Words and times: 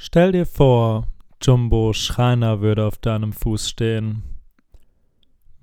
Stell 0.00 0.30
dir 0.30 0.46
vor, 0.46 1.08
Jumbo 1.42 1.92
Schreiner 1.92 2.60
würde 2.60 2.86
auf 2.86 2.98
deinem 2.98 3.32
Fuß 3.32 3.68
stehen. 3.68 4.22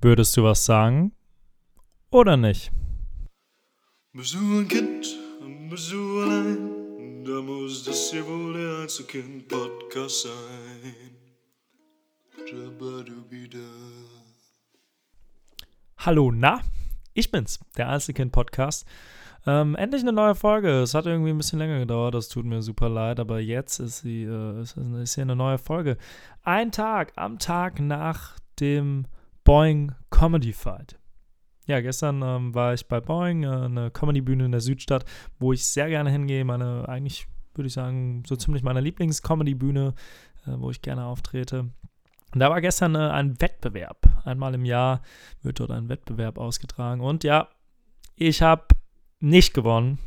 Würdest 0.01 0.35
du 0.35 0.43
was 0.43 0.65
sagen? 0.65 1.13
Oder 2.11 2.35
nicht? 2.35 2.69
Bist 4.11 4.33
du 4.33 4.39
ein 4.59 4.67
Kind, 4.67 5.07
bist 5.69 5.89
du 5.89 6.19
allein, 6.19 7.23
da 7.23 7.41
muss 7.41 7.85
das 7.85 8.11
hier 8.11 8.27
wohl 8.27 8.51
der 8.51 8.79
Einzelkind-Podcast 8.81 10.23
sein. 10.23 10.95
Hallo, 15.99 16.31
na? 16.31 16.59
Ich 17.13 17.31
bin's, 17.31 17.61
der 17.77 17.87
Einzelkind-Podcast. 17.87 18.85
Ähm, 19.47 19.75
endlich 19.75 20.01
eine 20.01 20.11
neue 20.13 20.33
Folge. 20.33 20.81
Es 20.81 20.95
hat 20.95 21.05
irgendwie 21.05 21.29
ein 21.29 21.37
bisschen 21.37 21.59
länger 21.59 21.79
gedauert, 21.79 22.15
das 22.15 22.29
tut 22.29 22.45
mir 22.45 22.61
super 22.61 22.89
leid, 22.89 23.19
aber 23.19 23.39
jetzt 23.39 23.79
ist, 23.79 23.99
sie, 23.99 24.23
äh, 24.23 24.61
ist, 24.61 24.75
ist 24.77 25.15
hier 25.15 25.23
eine 25.23 25.35
neue 25.35 25.59
Folge. 25.59 25.97
Ein 26.43 26.71
Tag 26.71 27.13
am 27.15 27.37
Tag 27.37 27.79
nach 27.79 28.39
dem 28.59 29.05
Boeing 29.43 29.93
Comedy 30.09 30.51
Fight. 30.51 30.97
Ja, 31.67 31.81
gestern 31.81 32.21
ähm, 32.23 32.53
war 32.55 32.73
ich 32.73 32.87
bei 32.87 32.99
Boeing, 32.99 33.43
äh, 33.43 33.47
eine 33.47 33.91
Comedy-Bühne 33.91 34.45
in 34.45 34.51
der 34.51 34.61
Südstadt, 34.61 35.05
wo 35.39 35.53
ich 35.53 35.65
sehr 35.65 35.89
gerne 35.89 36.09
hingehe. 36.09 36.43
Meine, 36.45 36.87
eigentlich 36.87 37.27
würde 37.53 37.67
ich 37.67 37.73
sagen, 37.73 38.23
so 38.27 38.35
ziemlich 38.35 38.63
meine 38.63 38.81
Lieblings-Comedy-Bühne, 38.81 39.93
äh, 40.47 40.51
wo 40.57 40.71
ich 40.71 40.81
gerne 40.81 41.05
auftrete. 41.05 41.69
Und 42.33 42.39
da 42.39 42.49
war 42.49 42.61
gestern 42.61 42.95
äh, 42.95 42.99
ein 42.99 43.39
Wettbewerb. 43.41 43.97
Einmal 44.25 44.53
im 44.53 44.65
Jahr 44.65 45.01
wird 45.41 45.59
dort 45.59 45.71
ein 45.71 45.89
Wettbewerb 45.89 46.37
ausgetragen. 46.37 47.01
Und 47.01 47.23
ja, 47.23 47.47
ich 48.15 48.41
habe 48.41 48.67
nicht 49.25 49.53
gewonnen. 49.53 49.99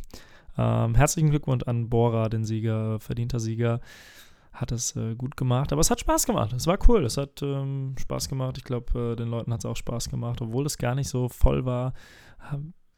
Ähm, 0.56 0.95
herzlichen 0.95 1.30
Glückwunsch 1.30 1.64
an 1.64 1.88
Bora, 1.88 2.28
den 2.28 2.45
Sieger, 2.45 2.98
verdienter 3.00 3.41
Sieger. 3.41 3.80
Hat 4.52 4.72
es 4.72 4.96
äh, 4.96 5.14
gut 5.14 5.36
gemacht, 5.36 5.72
aber 5.72 5.80
es 5.80 5.91
hat 5.91 6.00
Spaß 6.00 6.27
gemacht. 6.27 6.52
Es 6.52 6.66
war 6.66 6.78
cool, 6.88 7.05
es 7.05 7.16
hat 7.16 7.42
ähm, 7.42 7.94
Spaß 7.98 8.28
gemacht. 8.28 8.58
Ich 8.58 8.64
glaube, 8.64 9.12
äh, 9.12 9.16
den 9.16 9.28
Leuten 9.28 9.52
hat 9.52 9.61
es 9.61 9.66
auch 9.66 9.77
Spaß 9.77 10.08
gemacht, 10.08 10.41
obwohl 10.41 10.66
es 10.66 10.78
gar 10.78 10.94
nicht 10.94 11.08
so 11.08 11.28
voll 11.28 11.64
war. 11.64 11.92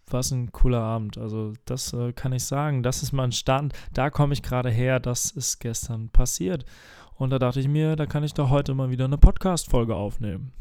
War 0.07 0.21
es 0.21 0.31
ein 0.31 0.53
cooler 0.53 0.81
Abend. 0.81 1.19
Also, 1.19 1.53
das 1.67 1.93
äh, 1.93 2.13
kann 2.13 2.33
ich 2.33 2.45
sagen. 2.45 2.83
Das 2.83 3.03
ist 3.03 3.13
mein 3.13 3.33
Stand. 3.33 3.75
Da 3.93 4.11
komme 4.11 4.33
ich 4.33 4.43
gerade 4.43 4.71
her. 4.71 5.01
Das 5.01 5.31
ist 5.31 5.59
gestern 5.59 6.09
passiert. 6.09 6.65
Und 7.15 7.31
da 7.31 7.39
dachte 7.39 7.61
ich 7.61 7.69
mir, 7.69 7.97
da 7.97 8.07
kann 8.07 8.25
ich 8.25 8.33
doch 8.33 8.49
heute 8.49 8.75
mal 8.75 8.91
wieder 8.91 9.05
eine 9.05 9.19
Podcast-Folge 9.19 9.95
aufnehmen. 9.95 10.53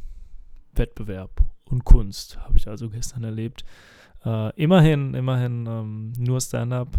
Wettbewerb 0.73 1.41
und 1.65 1.85
Kunst 1.85 2.39
habe 2.41 2.57
ich 2.57 2.67
also 2.67 2.89
gestern 2.89 3.23
erlebt. 3.23 3.63
Äh, 4.25 4.55
immerhin, 4.55 5.13
immerhin 5.13 5.65
ähm, 5.67 6.13
nur 6.17 6.41
Stand-up. 6.41 6.89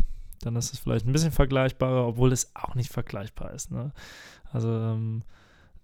Dann 0.40 0.56
ist 0.56 0.72
es 0.72 0.78
vielleicht 0.78 1.06
ein 1.06 1.12
bisschen 1.12 1.32
vergleichbarer, 1.32 2.06
obwohl 2.06 2.32
es 2.32 2.54
auch 2.54 2.74
nicht 2.74 2.90
vergleichbar 2.90 3.52
ist. 3.52 3.70
Ne? 3.70 3.92
Also 4.50 4.70
ähm, 4.70 5.22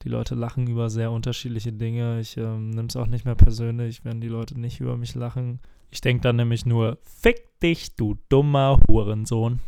die 0.02 0.08
Leute 0.08 0.34
lachen 0.34 0.66
über 0.66 0.88
sehr 0.88 1.10
unterschiedliche 1.10 1.72
Dinge. 1.72 2.20
Ich 2.20 2.36
ähm, 2.36 2.70
nehme 2.70 2.88
es 2.88 2.96
auch 2.96 3.06
nicht 3.06 3.24
mehr 3.24 3.34
persönlich, 3.34 4.04
wenn 4.04 4.20
die 4.20 4.28
Leute 4.28 4.58
nicht 4.58 4.80
über 4.80 4.96
mich 4.96 5.14
lachen. 5.14 5.60
Ich 5.90 6.00
denke 6.00 6.22
dann 6.22 6.36
nämlich 6.36 6.66
nur, 6.66 6.98
fick 7.02 7.60
dich, 7.60 7.96
du 7.96 8.16
dummer 8.28 8.80
Hurensohn. 8.88 9.60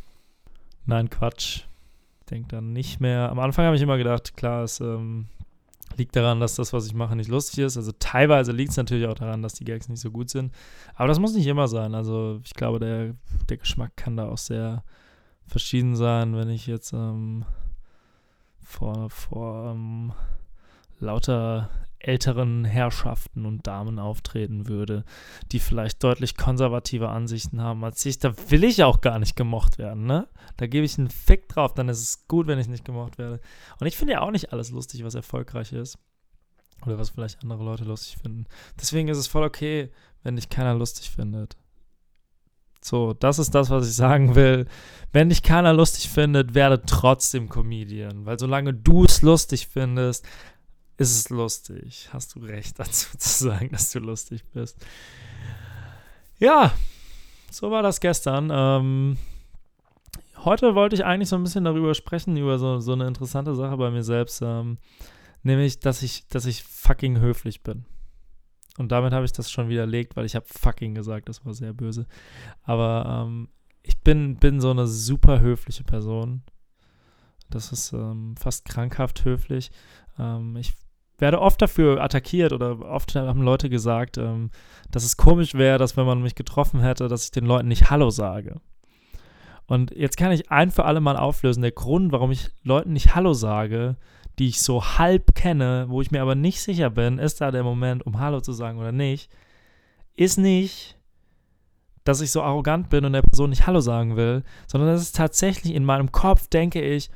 Nein, 0.86 1.11
Quatsch. 1.11 1.64
Ich 2.20 2.27
denke 2.30 2.48
dann 2.48 2.72
nicht 2.72 3.00
mehr. 3.00 3.30
Am 3.30 3.39
Anfang 3.39 3.66
habe 3.66 3.77
ich 3.77 3.83
immer 3.83 3.98
gedacht, 3.98 4.36
klar, 4.36 4.64
es 4.64 4.80
ähm, 4.80 5.27
Liegt 5.99 6.15
daran, 6.15 6.39
dass 6.39 6.55
das, 6.55 6.73
was 6.73 6.87
ich 6.87 6.95
mache, 6.95 7.17
nicht 7.17 7.29
lustig 7.29 7.59
ist. 7.59 7.77
Also 7.77 7.93
teilweise 7.99 8.53
liegt 8.53 8.71
es 8.71 8.77
natürlich 8.77 9.07
auch 9.07 9.15
daran, 9.15 9.43
dass 9.43 9.55
die 9.55 9.65
Gags 9.65 9.89
nicht 9.89 10.01
so 10.01 10.11
gut 10.11 10.31
sind. 10.31 10.55
Aber 10.95 11.09
das 11.09 11.19
muss 11.19 11.35
nicht 11.35 11.47
immer 11.47 11.67
sein. 11.67 11.95
Also 11.95 12.41
ich 12.45 12.55
glaube, 12.55 12.79
der, 12.79 13.15
der 13.49 13.57
Geschmack 13.57 13.97
kann 13.97 14.17
da 14.17 14.29
auch 14.29 14.39
sehr 14.39 14.85
verschieden 15.47 15.97
sein, 15.97 16.37
wenn 16.37 16.51
ich 16.51 16.69
jetzt 16.69 16.93
ähm, 16.93 17.45
vor, 18.63 19.11
vor 19.11 19.73
ähm, 19.73 20.13
lauter 21.01 21.69
älteren 22.01 22.65
Herrschaften 22.65 23.45
und 23.45 23.67
Damen 23.67 23.99
auftreten 23.99 24.69
würde, 24.69 25.05
die 25.53 25.59
vielleicht 25.59 26.03
deutlich 26.05 26.36
konservative 26.36 27.09
Ansichten 27.09 27.61
haben 27.61 27.85
als 27.85 28.05
ich, 28.07 28.19
da 28.19 28.35
will 28.48 28.64
ich 28.64 28.85
auch 28.85 29.01
gar 29.01 29.19
nicht 29.19 29.36
gemocht 29.36 29.79
werden, 29.79 30.07
ne? 30.07 30.29
Da 30.57 30.67
gebe 30.67 30.85
ich 30.87 30.98
einen 30.98 31.11
Fick 31.11 31.48
drauf, 31.48 31.75
dann 31.75 31.89
ist 31.89 32.01
es 32.01 32.29
gut, 32.29 32.47
wenn 32.47 32.58
ich 32.58 32.69
nicht 32.69 32.85
gemocht 32.85 33.19
werde. 33.19 33.41
Und 33.81 33.87
ich 33.87 33.97
finde 33.97 34.14
ja 34.14 34.20
auch 34.20 34.31
nicht 34.31 34.53
alles 34.53 34.70
lustig, 34.70 35.05
was 35.05 35.14
erfolgreich 35.14 35.73
ist. 35.73 35.98
Oder 36.87 36.98
was 36.98 37.11
vielleicht 37.11 37.42
andere 37.42 37.64
Leute 37.64 37.85
lustig 37.85 38.19
finden. 38.23 38.47
Deswegen 38.81 39.08
ist 39.08 39.19
es 39.19 39.27
voll 39.27 39.42
okay, 39.42 39.91
wenn 40.23 40.37
dich 40.37 40.48
keiner 40.48 40.75
lustig 40.75 41.11
findet. 41.11 41.57
So, 42.81 43.13
das 43.13 43.41
ist 43.41 43.55
das, 43.55 43.70
was 43.70 43.89
ich 43.89 43.95
sagen 43.95 44.37
will. 44.37 44.67
Wenn 45.13 45.29
dich 45.29 45.42
keiner 45.42 45.73
lustig 45.73 46.08
findet, 46.08 46.55
werde 46.55 46.83
trotzdem 46.87 47.48
Comedian. 47.48 48.25
Weil 48.27 48.39
solange 48.39 48.73
du 48.73 49.05
es 49.05 49.23
lustig 49.23 49.67
findest, 49.67 50.25
ist 50.98 51.17
es 51.17 51.31
lustig. 51.31 52.11
Hast 52.13 52.35
du 52.35 52.41
recht 52.41 52.79
dazu 52.79 53.17
zu 53.17 53.45
sagen, 53.45 53.70
dass 53.70 53.91
du 53.91 54.01
lustig 54.01 54.45
bist. 54.53 54.85
Ja, 56.39 56.73
so 57.51 57.70
war 57.70 57.83
das 57.83 58.01
gestern. 58.01 58.51
Ähm, 58.53 59.17
heute 60.45 60.75
wollte 60.75 60.97
ich 60.97 61.05
eigentlich 61.05 61.29
so 61.29 61.37
ein 61.37 61.45
bisschen 61.45 61.64
darüber 61.64 61.95
sprechen, 61.95 62.37
über 62.37 62.58
so, 62.58 62.81
so 62.81 62.92
eine 62.92 63.07
interessante 63.07 63.55
Sache 63.55 63.77
bei 63.77 63.91
mir 63.91 64.03
selbst. 64.03 64.42
Ähm, 64.42 64.79
nämlich, 65.42 65.81
dass 65.81 66.03
ich, 66.03 66.29
dass 66.29 66.47
ich 66.47 66.63
fucking 66.64 67.20
höflich 67.20 67.63
bin. 67.63 67.85
Und 68.77 68.92
damit 68.92 69.13
habe 69.13 69.25
ich 69.25 69.33
das 69.33 69.51
schon 69.51 69.69
widerlegt, 69.69 70.17
weil 70.17 70.27
ich 70.27 70.37
habe 70.37 70.47
fucking 70.48 70.95
gesagt, 70.95 71.29
das 71.29 71.45
war 71.45 71.55
sehr 71.55 71.73
böse. 71.73 72.07
Aber 72.63 73.25
ähm, 73.27 73.48
ich 73.83 73.98
bin, 74.01 74.37
bin 74.37 74.61
so 74.61 74.70
eine 74.70 74.87
super 74.87 75.41
höfliche 75.41 75.83
Person. 75.83 76.42
Das 77.51 77.73
ist 77.73 77.92
ähm, 77.92 78.37
fast 78.37 78.64
krankhaft 78.67 79.25
höflich. 79.25 79.70
Ähm, 80.19 80.57
ich 80.57 80.75
werde 81.18 81.40
oft 81.40 81.61
dafür 81.61 82.01
attackiert 82.01 82.52
oder 82.52 82.80
oft 82.80 83.14
haben 83.14 83.42
Leute 83.42 83.68
gesagt, 83.68 84.18
ähm, 84.18 84.51
dass 84.90 85.05
es 85.05 85.17
komisch 85.17 85.55
wäre, 85.55 85.79
dass 85.79 85.96
wenn 85.96 86.06
man 86.06 86.23
mich 86.23 86.36
getroffen 86.36 86.80
hätte, 86.80 87.08
dass 87.08 87.24
ich 87.24 87.30
den 87.33 87.45
Leuten 87.45 87.68
nicht 87.68 87.90
Hallo 87.90 88.11
sage. 88.11 88.61
Und 89.67 89.90
jetzt 89.90 90.17
kann 90.17 90.33
ich 90.33 90.51
ein 90.51 90.70
für 90.70 90.84
alle 90.84 91.01
Mal 91.01 91.17
auflösen, 91.17 91.61
der 91.61 91.73
Grund, 91.73 92.12
warum 92.12 92.30
ich 92.30 92.48
Leuten 92.62 92.95
nicht 92.95 93.14
Hallo 93.14 93.34
sage, 93.34 93.96
die 94.39 94.48
ich 94.48 94.62
so 94.62 94.83
halb 94.83 95.34
kenne, 95.34 95.86
wo 95.89 96.01
ich 96.01 96.11
mir 96.11 96.23
aber 96.23 96.34
nicht 96.34 96.62
sicher 96.62 96.90
bin, 96.90 97.18
ist 97.18 97.40
da 97.40 97.51
der 97.51 97.64
Moment, 97.64 98.07
um 98.07 98.18
Hallo 98.18 98.40
zu 98.40 98.52
sagen 98.52 98.78
oder 98.78 98.92
nicht, 98.92 99.30
ist 100.14 100.39
nicht, 100.39 100.96
dass 102.05 102.20
ich 102.20 102.30
so 102.30 102.42
arrogant 102.42 102.89
bin 102.89 103.05
und 103.05 103.12
der 103.12 103.23
Person 103.23 103.51
nicht 103.51 103.67
Hallo 103.67 103.80
sagen 103.80 104.17
will, 104.17 104.42
sondern 104.67 104.90
das 104.90 105.02
ist 105.02 105.17
tatsächlich 105.17 105.74
in 105.74 105.84
meinem 105.84 106.12
Kopf, 106.12 106.46
denke 106.46 106.80
ich, 106.80 107.11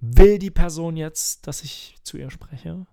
will 0.00 0.38
die 0.38 0.50
Person 0.50 0.96
jetzt, 0.96 1.46
dass 1.46 1.64
ich 1.64 1.96
zu 2.02 2.18
ihr 2.18 2.30
spreche? 2.30 2.86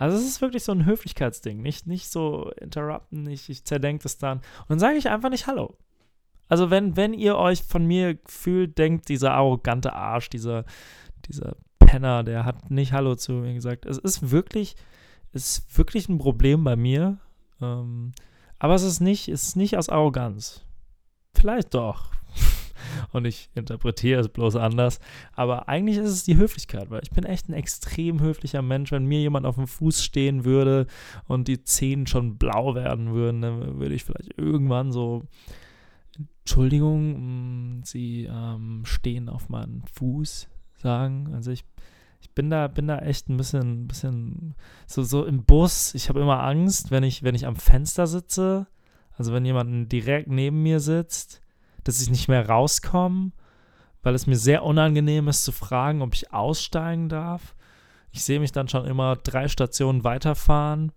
Also 0.00 0.16
es 0.16 0.24
ist 0.24 0.40
wirklich 0.40 0.64
so 0.64 0.72
ein 0.72 0.86
Höflichkeitsding. 0.86 1.60
Nicht, 1.60 1.86
nicht 1.86 2.10
so 2.10 2.50
interrupten, 2.58 3.22
nicht, 3.22 3.50
ich 3.50 3.66
zerdenke 3.66 4.04
das 4.04 4.16
dann. 4.16 4.38
Und 4.38 4.70
dann 4.70 4.78
sage 4.78 4.96
ich 4.96 5.10
einfach 5.10 5.28
nicht 5.28 5.46
Hallo. 5.46 5.76
Also 6.48 6.70
wenn, 6.70 6.96
wenn 6.96 7.12
ihr 7.12 7.36
euch 7.36 7.62
von 7.62 7.84
mir 7.84 8.18
fühlt, 8.24 8.78
denkt 8.78 9.10
dieser 9.10 9.34
arrogante 9.34 9.92
Arsch, 9.92 10.30
dieser, 10.30 10.64
dieser 11.26 11.54
Penner, 11.78 12.24
der 12.24 12.46
hat 12.46 12.70
nicht 12.70 12.94
Hallo 12.94 13.14
zu 13.14 13.32
mir 13.32 13.52
gesagt. 13.52 13.84
Es 13.84 13.98
ist 13.98 14.30
wirklich, 14.30 14.74
es 15.32 15.58
ist 15.58 15.76
wirklich 15.76 16.08
ein 16.08 16.16
Problem 16.16 16.64
bei 16.64 16.76
mir. 16.76 17.18
Ähm, 17.60 18.12
aber 18.58 18.74
es 18.76 18.82
ist 18.82 19.00
nicht, 19.00 19.28
es 19.28 19.48
ist 19.48 19.56
nicht 19.56 19.76
aus 19.76 19.90
Arroganz. 19.90 20.64
Vielleicht 21.34 21.74
doch 21.74 22.10
und 23.12 23.24
ich 23.24 23.50
interpretiere 23.54 24.20
es 24.20 24.28
bloß 24.28 24.56
anders. 24.56 25.00
Aber 25.32 25.68
eigentlich 25.68 25.98
ist 25.98 26.10
es 26.10 26.24
die 26.24 26.36
Höflichkeit, 26.36 26.90
weil 26.90 27.02
ich 27.02 27.10
bin 27.10 27.24
echt 27.24 27.48
ein 27.48 27.54
extrem 27.54 28.20
höflicher 28.20 28.62
Mensch. 28.62 28.92
Wenn 28.92 29.06
mir 29.06 29.20
jemand 29.20 29.46
auf 29.46 29.56
dem 29.56 29.66
Fuß 29.66 30.02
stehen 30.02 30.44
würde 30.44 30.86
und 31.26 31.48
die 31.48 31.62
Zehen 31.62 32.06
schon 32.06 32.36
blau 32.36 32.74
werden 32.74 33.12
würden, 33.12 33.42
dann 33.42 33.78
würde 33.78 33.94
ich 33.94 34.04
vielleicht 34.04 34.38
irgendwann 34.38 34.92
so, 34.92 35.24
Entschuldigung, 36.40 37.78
mm, 37.78 37.82
Sie 37.84 38.28
ähm, 38.30 38.82
stehen 38.84 39.28
auf 39.28 39.48
meinem 39.48 39.82
Fuß 39.92 40.48
sagen. 40.76 41.32
Also 41.34 41.50
ich 41.50 41.64
ich 42.20 42.34
bin 42.34 42.50
da, 42.50 42.68
bin 42.68 42.86
da 42.86 42.98
echt 42.98 43.28
ein 43.28 43.36
bisschen, 43.36 43.88
bisschen 43.88 44.54
so, 44.86 45.02
so 45.02 45.24
im 45.24 45.44
Bus. 45.44 45.94
Ich 45.94 46.08
habe 46.08 46.20
immer 46.20 46.42
Angst, 46.42 46.90
wenn 46.90 47.02
ich, 47.02 47.22
wenn 47.22 47.34
ich 47.34 47.46
am 47.46 47.56
Fenster 47.56 48.06
sitze. 48.06 48.66
Also 49.16 49.32
wenn 49.32 49.44
jemand 49.44 49.90
direkt 49.90 50.28
neben 50.28 50.62
mir 50.62 50.80
sitzt, 50.80 51.42
dass 51.84 52.00
ich 52.00 52.10
nicht 52.10 52.28
mehr 52.28 52.48
rauskomme, 52.48 53.32
weil 54.02 54.14
es 54.14 54.26
mir 54.26 54.36
sehr 54.36 54.64
unangenehm 54.64 55.28
ist 55.28 55.44
zu 55.44 55.52
fragen, 55.52 56.02
ob 56.02 56.14
ich 56.14 56.32
aussteigen 56.32 57.08
darf. 57.08 57.54
Ich 58.12 58.24
sehe 58.24 58.40
mich 58.40 58.52
dann 58.52 58.68
schon 58.68 58.86
immer 58.86 59.16
drei 59.16 59.48
Stationen 59.48 60.04
weiterfahren, 60.04 60.92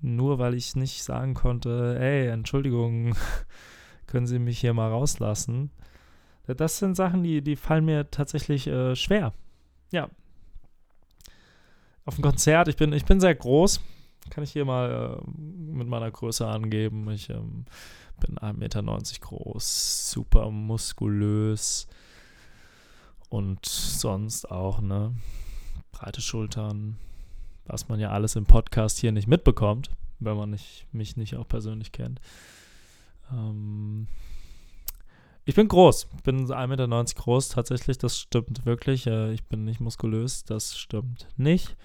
nur 0.00 0.38
weil 0.38 0.54
ich 0.54 0.76
nicht 0.76 1.02
sagen 1.02 1.34
konnte, 1.34 1.98
ey, 1.98 2.28
Entschuldigung, 2.28 3.14
können 4.06 4.26
Sie 4.26 4.38
mich 4.38 4.58
hier 4.58 4.74
mal 4.74 4.90
rauslassen. 4.90 5.70
Das 6.46 6.78
sind 6.78 6.96
Sachen, 6.96 7.22
die, 7.22 7.42
die 7.42 7.56
fallen 7.56 7.84
mir 7.84 8.10
tatsächlich 8.10 8.66
äh, 8.66 8.96
schwer. 8.96 9.32
Ja. 9.92 10.08
Auf 12.04 12.16
dem 12.16 12.22
Konzert, 12.22 12.66
ich 12.68 12.76
bin, 12.76 12.92
ich 12.92 13.04
bin 13.04 13.20
sehr 13.20 13.34
groß, 13.34 13.80
kann 14.30 14.42
ich 14.42 14.52
hier 14.52 14.64
mal 14.64 15.20
äh, 15.20 15.30
mit 15.40 15.86
meiner 15.86 16.10
Größe 16.10 16.46
angeben. 16.46 17.08
Ich 17.10 17.30
ähm, 17.30 17.66
bin 18.20 18.38
1,90 18.38 18.52
Meter 18.58 18.82
groß, 19.20 20.10
super 20.10 20.50
muskulös 20.50 21.86
Und 23.28 23.64
sonst 23.66 24.50
auch, 24.50 24.80
ne? 24.80 25.14
Breite 25.92 26.20
Schultern, 26.20 26.96
was 27.66 27.88
man 27.88 28.00
ja 28.00 28.10
alles 28.10 28.36
im 28.36 28.46
Podcast 28.46 28.98
hier 28.98 29.12
nicht 29.12 29.26
mitbekommt, 29.26 29.90
wenn 30.18 30.36
man 30.36 30.50
nicht, 30.50 30.86
mich 30.92 31.16
nicht 31.16 31.36
auch 31.36 31.46
persönlich 31.46 31.92
kennt. 31.92 32.20
Ähm, 33.32 34.06
ich 35.44 35.54
bin 35.54 35.68
groß, 35.68 36.06
bin 36.22 36.46
1,90 36.46 36.66
Meter 36.66 37.04
groß, 37.14 37.48
tatsächlich, 37.48 37.98
das 37.98 38.18
stimmt 38.18 38.66
wirklich. 38.66 39.06
Äh, 39.06 39.32
ich 39.32 39.44
bin 39.44 39.64
nicht 39.64 39.80
muskulös, 39.80 40.44
das 40.44 40.76
stimmt 40.76 41.28
nicht. 41.36 41.76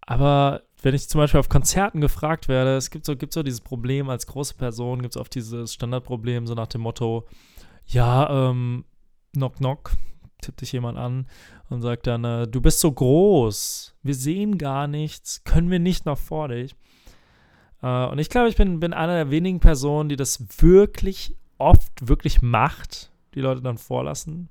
Aber 0.00 0.62
wenn 0.82 0.94
ich 0.94 1.08
zum 1.08 1.20
Beispiel 1.20 1.40
auf 1.40 1.48
Konzerten 1.48 2.00
gefragt 2.00 2.48
werde, 2.48 2.76
es 2.76 2.90
gibt 2.90 3.04
so, 3.04 3.16
gibt 3.16 3.32
so 3.32 3.42
dieses 3.42 3.60
Problem 3.60 4.08
als 4.08 4.26
große 4.26 4.54
Person, 4.54 5.02
gibt 5.02 5.16
es 5.16 5.20
oft 5.20 5.34
dieses 5.34 5.74
Standardproblem, 5.74 6.46
so 6.46 6.54
nach 6.54 6.68
dem 6.68 6.82
Motto, 6.82 7.26
ja, 7.86 8.50
ähm, 8.50 8.84
knock 9.34 9.56
knock, 9.56 9.92
tippt 10.40 10.60
dich 10.60 10.72
jemand 10.72 10.98
an 10.98 11.26
und 11.68 11.82
sagt 11.82 12.06
dann, 12.06 12.24
äh, 12.24 12.46
du 12.46 12.60
bist 12.60 12.80
so 12.80 12.92
groß, 12.92 13.96
wir 14.02 14.14
sehen 14.14 14.58
gar 14.58 14.86
nichts, 14.86 15.42
können 15.44 15.70
wir 15.70 15.80
nicht 15.80 16.06
noch 16.06 16.18
vor 16.18 16.48
dich. 16.48 16.76
Äh, 17.82 18.06
und 18.06 18.18
ich 18.18 18.28
glaube, 18.28 18.48
ich 18.48 18.56
bin, 18.56 18.80
bin 18.80 18.92
einer 18.92 19.14
der 19.14 19.30
wenigen 19.30 19.60
Personen, 19.60 20.08
die 20.08 20.16
das 20.16 20.62
wirklich 20.62 21.34
oft 21.58 22.08
wirklich 22.08 22.40
macht, 22.40 23.10
die 23.34 23.40
Leute 23.40 23.62
dann 23.62 23.78
vorlassen. 23.78 24.48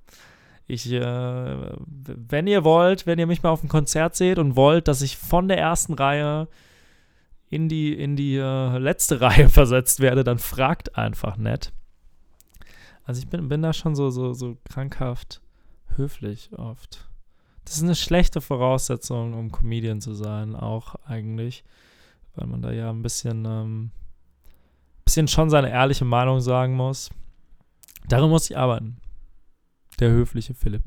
Ich, 0.69 0.92
äh, 0.92 1.72
wenn 1.86 2.46
ihr 2.46 2.66
wollt, 2.66 3.08
wenn 3.08 3.19
ihr 3.19 3.25
mich 3.25 3.42
mal 3.42 3.50
auf 3.50 3.62
dem 3.62 3.69
Konzert 3.69 4.16
seht 4.16 4.38
und 4.38 4.58
wollt, 4.58 4.90
dass 4.90 5.02
ich 5.02 5.16
von 5.16 5.48
der 5.48 5.58
ersten 5.58 5.94
Reihe 5.94 6.50
in 7.50 7.69
die, 7.69 7.94
in 7.94 8.18
die 8.18 8.36
äh, 8.36 8.78
letzte 8.78 9.22
Reihe 9.22 9.48
versetzt 9.48 10.02
werde, 10.02 10.25
dann 10.25 10.40
fragt 10.40 10.98
einfach 10.98 11.38
nett. 11.38 11.72
Also 13.06 13.19
ich 13.19 13.30
bin, 13.30 13.48
bin 13.48 13.62
da 13.62 13.72
schon 13.72 13.96
so, 13.96 14.10
so, 14.10 14.34
so 14.34 14.58
krankhaft 14.69 15.42
höflich 15.96 16.52
oft. 16.58 17.08
Das 17.63 17.78
ist 17.78 17.84
eine 17.84 17.96
schlechte 17.96 18.42
Voraussetzung, 18.42 19.34
um 19.34 19.52
Comedian 19.52 20.02
zu 20.02 20.13
sein, 20.13 20.54
auch 20.54 20.96
eigentlich. 21.06 21.63
Weil 22.36 22.48
man 22.48 22.62
da 22.62 22.72
ja 22.74 22.90
ein 22.90 23.02
bisschen, 23.02 23.46
ähm, 23.46 23.92
bisschen 25.06 25.30
schon 25.30 25.50
seine 25.50 25.70
ehrliche 25.70 26.06
Meinung 26.06 26.42
sagen 26.42 26.75
muss. 26.75 27.10
Darum 28.10 28.30
muss 28.30 28.50
ich 28.50 28.58
arbeiten 28.58 28.98
der 30.00 30.12
höfliche 30.12 30.54
Philipp. 30.54 30.84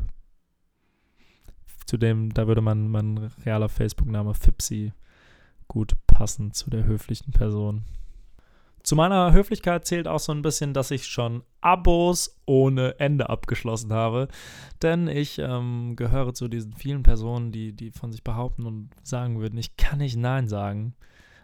Zu 1.87 1.97
dem, 1.97 2.33
da 2.33 2.47
würde 2.47 2.61
man 2.61 2.89
mein 2.89 3.31
realer 3.45 3.69
Facebook-Name 3.69 4.35
Fipsi 4.35 4.93
gut 5.67 5.95
passen 6.07 6.53
zu 6.53 6.71
der 6.71 6.85
höflichen 6.85 7.33
Person. 7.33 7.85
Zu 8.83 8.97
meiner 8.97 9.33
Höflichkeit 9.33 9.87
zählt 9.87 10.09
auch 10.09 10.21
so 10.21 10.33
ein 10.33 10.43
bisschen, 10.43 10.73
dass 10.73 10.91
ich 10.91 11.07
schon 11.07 11.43
Abos 11.61 12.41
ohne 12.47 12.99
Ende 12.99 13.29
abgeschlossen 13.29 13.93
habe. 13.93 14.29
Denn 14.83 15.07
ich 15.07 15.39
ähm, 15.39 15.97
gehöre 15.97 16.33
zu 16.33 16.49
diesen 16.49 16.73
vielen 16.73 17.03
Personen, 17.03 17.53
die, 17.53 17.75
die 17.75 17.91
von 17.91 18.11
sich 18.11 18.25
behaupten 18.25 18.67
und 18.67 18.91
sagen 19.03 19.39
würden, 19.39 19.59
ich 19.59 19.77
kann 19.77 19.99
nicht 19.99 20.17
Nein 20.17 20.49
sagen. 20.49 20.95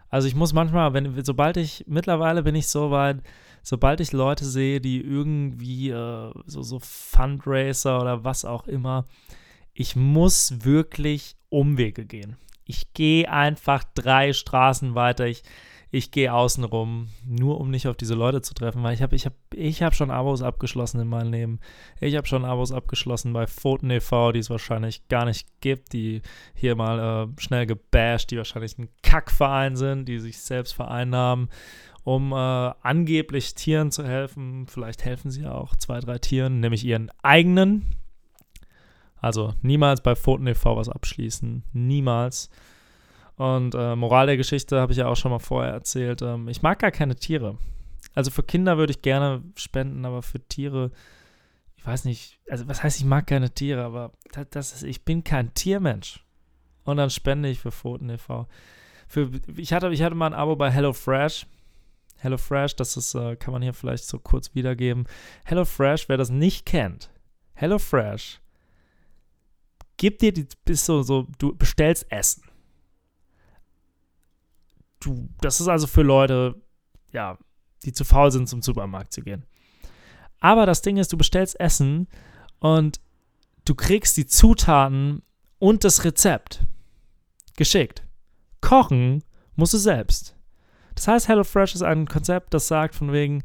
Also 0.09 0.27
ich 0.27 0.35
muss 0.35 0.53
manchmal, 0.53 0.93
wenn, 0.93 1.23
sobald 1.23 1.57
ich, 1.57 1.85
mittlerweile 1.87 2.41
bin 2.41 2.55
ich 2.55 2.67
so 2.67 2.91
weit, 2.91 3.21
sobald 3.63 3.99
ich 3.99 4.11
Leute 4.11 4.45
sehe, 4.45 4.81
die 4.81 5.01
irgendwie 5.01 5.89
äh, 5.89 6.31
so, 6.45 6.61
so 6.61 6.79
Fundraiser 6.79 8.01
oder 8.01 8.23
was 8.23 8.45
auch 8.45 8.67
immer, 8.67 9.05
ich 9.73 9.95
muss 9.95 10.65
wirklich 10.65 11.35
Umwege 11.49 12.05
gehen. 12.05 12.37
Ich 12.65 12.93
gehe 12.93 13.31
einfach 13.31 13.83
drei 13.95 14.33
Straßen 14.33 14.95
weiter. 14.95 15.27
Ich, 15.27 15.43
ich 15.89 16.11
gehe 16.11 16.33
außen 16.33 16.63
rum, 16.65 17.09
nur 17.25 17.61
um 17.61 17.69
nicht 17.69 17.87
auf 17.87 17.95
diese 17.95 18.15
Leute 18.15 18.41
zu 18.41 18.53
treffen, 18.53 18.83
weil 18.83 18.93
ich 18.93 19.01
habe 19.01 19.15
ich 19.15 19.25
hab, 19.25 19.33
ich 19.53 19.81
hab 19.83 19.95
schon 19.95 20.11
Abos 20.11 20.41
abgeschlossen 20.41 20.99
in 20.99 21.07
meinem 21.07 21.31
Leben. 21.31 21.59
Ich 22.01 22.15
habe 22.15 22.27
schon 22.27 22.43
Abos 22.43 22.73
abgeschlossen 22.73 23.31
bei 23.31 23.47
Pfoten 23.47 23.89
e.V., 23.89 24.33
die 24.33 24.39
es 24.39 24.49
wahrscheinlich 24.49 25.07
gar 25.07 25.25
nicht 25.25 25.47
gibt, 25.61 25.93
die 25.93 26.21
hier 26.55 26.75
mal 26.75 27.29
äh, 27.29 27.41
schnell 27.41 27.65
gebasht, 27.65 28.31
die 28.31 28.37
wahrscheinlich 28.37 28.77
ein 28.77 28.89
Kackverein 29.01 29.77
sind, 29.77 30.05
die 30.05 30.19
sich 30.19 30.39
selbst 30.39 30.73
vereinnahmen 30.73 31.49
um 32.07 32.31
äh, 32.31 32.35
angeblich 32.35 33.53
Tieren 33.53 33.91
zu 33.91 34.05
helfen. 34.05 34.65
Vielleicht 34.67 35.03
helfen 35.03 35.29
sie 35.29 35.45
auch 35.45 35.75
zwei, 35.75 35.99
drei 35.99 36.17
Tieren, 36.19 36.61
nämlich 36.61 36.85
ihren 36.85 37.11
eigenen. 37.21 37.97
Also 39.17 39.55
niemals 39.61 39.99
bei 39.99 40.15
Pfoten 40.15 40.47
e.V. 40.47 40.77
was 40.77 40.87
abschließen. 40.87 41.63
Niemals. 41.73 42.49
Und 43.35 43.75
äh, 43.75 43.97
Moral 43.97 44.27
der 44.27 44.37
Geschichte 44.37 44.79
habe 44.79 44.93
ich 44.93 44.99
ja 44.99 45.07
auch 45.09 45.17
schon 45.17 45.31
mal 45.31 45.39
vorher 45.39 45.73
erzählt. 45.73 46.21
Ähm, 46.21 46.47
ich 46.47 46.61
mag 46.61 46.79
gar 46.79 46.91
keine 46.91 47.17
Tiere. 47.17 47.57
Also 48.15 48.31
für 48.31 48.43
Kinder 48.43 48.77
würde 48.77 48.91
ich 48.91 49.01
gerne 49.01 49.43
spenden, 49.57 50.05
aber 50.05 50.21
für 50.21 50.39
Tiere, 50.39 50.91
ich 51.75 51.85
weiß 51.85 52.05
nicht, 52.05 52.39
also 52.49 52.69
was 52.69 52.83
heißt, 52.83 53.01
ich 53.01 53.05
mag 53.05 53.27
keine 53.27 53.53
Tiere, 53.53 53.83
aber 53.83 54.13
das, 54.31 54.47
das 54.51 54.73
ist, 54.75 54.83
ich 54.83 55.03
bin 55.03 55.25
kein 55.25 55.53
Tiermensch. 55.55 56.23
Und 56.85 56.95
dann 56.95 57.09
spende 57.09 57.49
ich 57.49 57.59
für 57.59 57.71
Pfoten 57.71 58.09
e.V. 58.09 58.47
Für, 59.09 59.29
ich, 59.57 59.73
hatte, 59.73 59.89
ich 59.89 60.03
hatte 60.03 60.15
mal 60.15 60.27
ein 60.27 60.33
Abo 60.33 60.55
bei 60.55 60.71
HelloFresh 60.71 61.47
HelloFresh, 62.17 62.75
das 62.75 62.97
ist, 62.97 63.15
äh, 63.15 63.35
kann 63.35 63.53
man 63.53 63.61
hier 63.61 63.73
vielleicht 63.73 64.05
so 64.05 64.19
kurz 64.19 64.55
wiedergeben. 64.55 65.05
HelloFresh, 65.45 66.09
wer 66.09 66.17
das 66.17 66.29
nicht 66.29 66.65
kennt, 66.65 67.09
HelloFresh 67.53 68.41
gibt 69.97 70.21
dir 70.21 70.31
die, 70.31 70.47
bist 70.63 70.85
so, 70.85 71.01
so, 71.01 71.27
du 71.39 71.55
bestellst 71.55 72.05
Essen. 72.11 72.43
Du, 74.99 75.29
das 75.41 75.59
ist 75.59 75.67
also 75.67 75.87
für 75.87 76.03
Leute, 76.03 76.61
ja, 77.11 77.37
die 77.83 77.93
zu 77.93 78.05
faul 78.05 78.31
sind, 78.31 78.47
zum 78.47 78.61
Supermarkt 78.61 79.13
zu 79.13 79.21
gehen. 79.21 79.45
Aber 80.39 80.65
das 80.65 80.81
Ding 80.81 80.97
ist, 80.97 81.11
du 81.11 81.17
bestellst 81.17 81.59
Essen 81.59 82.07
und 82.59 82.99
du 83.65 83.75
kriegst 83.75 84.17
die 84.17 84.27
Zutaten 84.27 85.23
und 85.59 85.83
das 85.83 86.03
Rezept 86.03 86.65
geschickt. 87.55 88.03
Kochen 88.61 89.23
musst 89.55 89.73
du 89.73 89.77
selbst. 89.77 90.36
Das 90.97 91.07
heißt, 91.07 91.27
HelloFresh 91.27 91.75
ist 91.75 91.83
ein 91.83 92.07
Konzept, 92.07 92.55
das 92.55 92.67
sagt 92.67 92.95
von 92.95 93.13
wegen, 93.13 93.43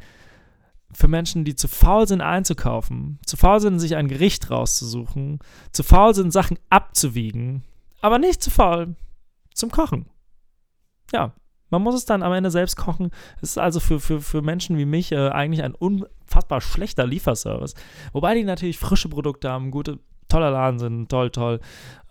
für 0.91 1.07
Menschen, 1.07 1.45
die 1.45 1.55
zu 1.55 1.69
faul 1.69 2.09
sind 2.09 2.23
einzukaufen, 2.23 3.19
zu 3.27 3.37
faul 3.37 3.61
sind, 3.61 3.79
sich 3.79 3.95
ein 3.95 4.09
Gericht 4.09 4.51
rauszusuchen, 4.51 5.39
zu 5.71 5.83
faul 5.83 6.15
sind, 6.15 6.33
Sachen 6.33 6.59
abzuwiegen, 6.71 7.63
aber 8.01 8.19
nicht 8.19 8.43
zu 8.43 8.51
faul 8.51 8.97
zum 9.53 9.71
Kochen. 9.71 10.07
Ja, 11.13 11.35
man 11.69 11.83
muss 11.83 11.95
es 11.95 12.07
dann 12.07 12.23
am 12.23 12.33
Ende 12.33 12.51
selbst 12.51 12.77
kochen. 12.77 13.11
Es 13.43 13.51
ist 13.51 13.59
also 13.59 13.81
für, 13.81 14.01
für, 14.01 14.23
für 14.23 14.41
Menschen 14.41 14.79
wie 14.79 14.87
mich 14.87 15.13
äh, 15.13 15.29
eigentlich 15.29 15.63
ein 15.63 15.75
unfassbar 15.75 16.63
schlechter 16.63 17.07
Lieferservice. 17.07 17.75
Wobei 18.13 18.35
die 18.35 18.45
natürlich 18.45 18.79
frische 18.79 19.11
Produkte 19.11 19.51
haben, 19.51 19.71
gute 19.71 19.99
toller 20.33 20.51
Laden 20.51 20.79
sind, 20.79 21.09
toll, 21.11 21.31
toll. 21.31 21.61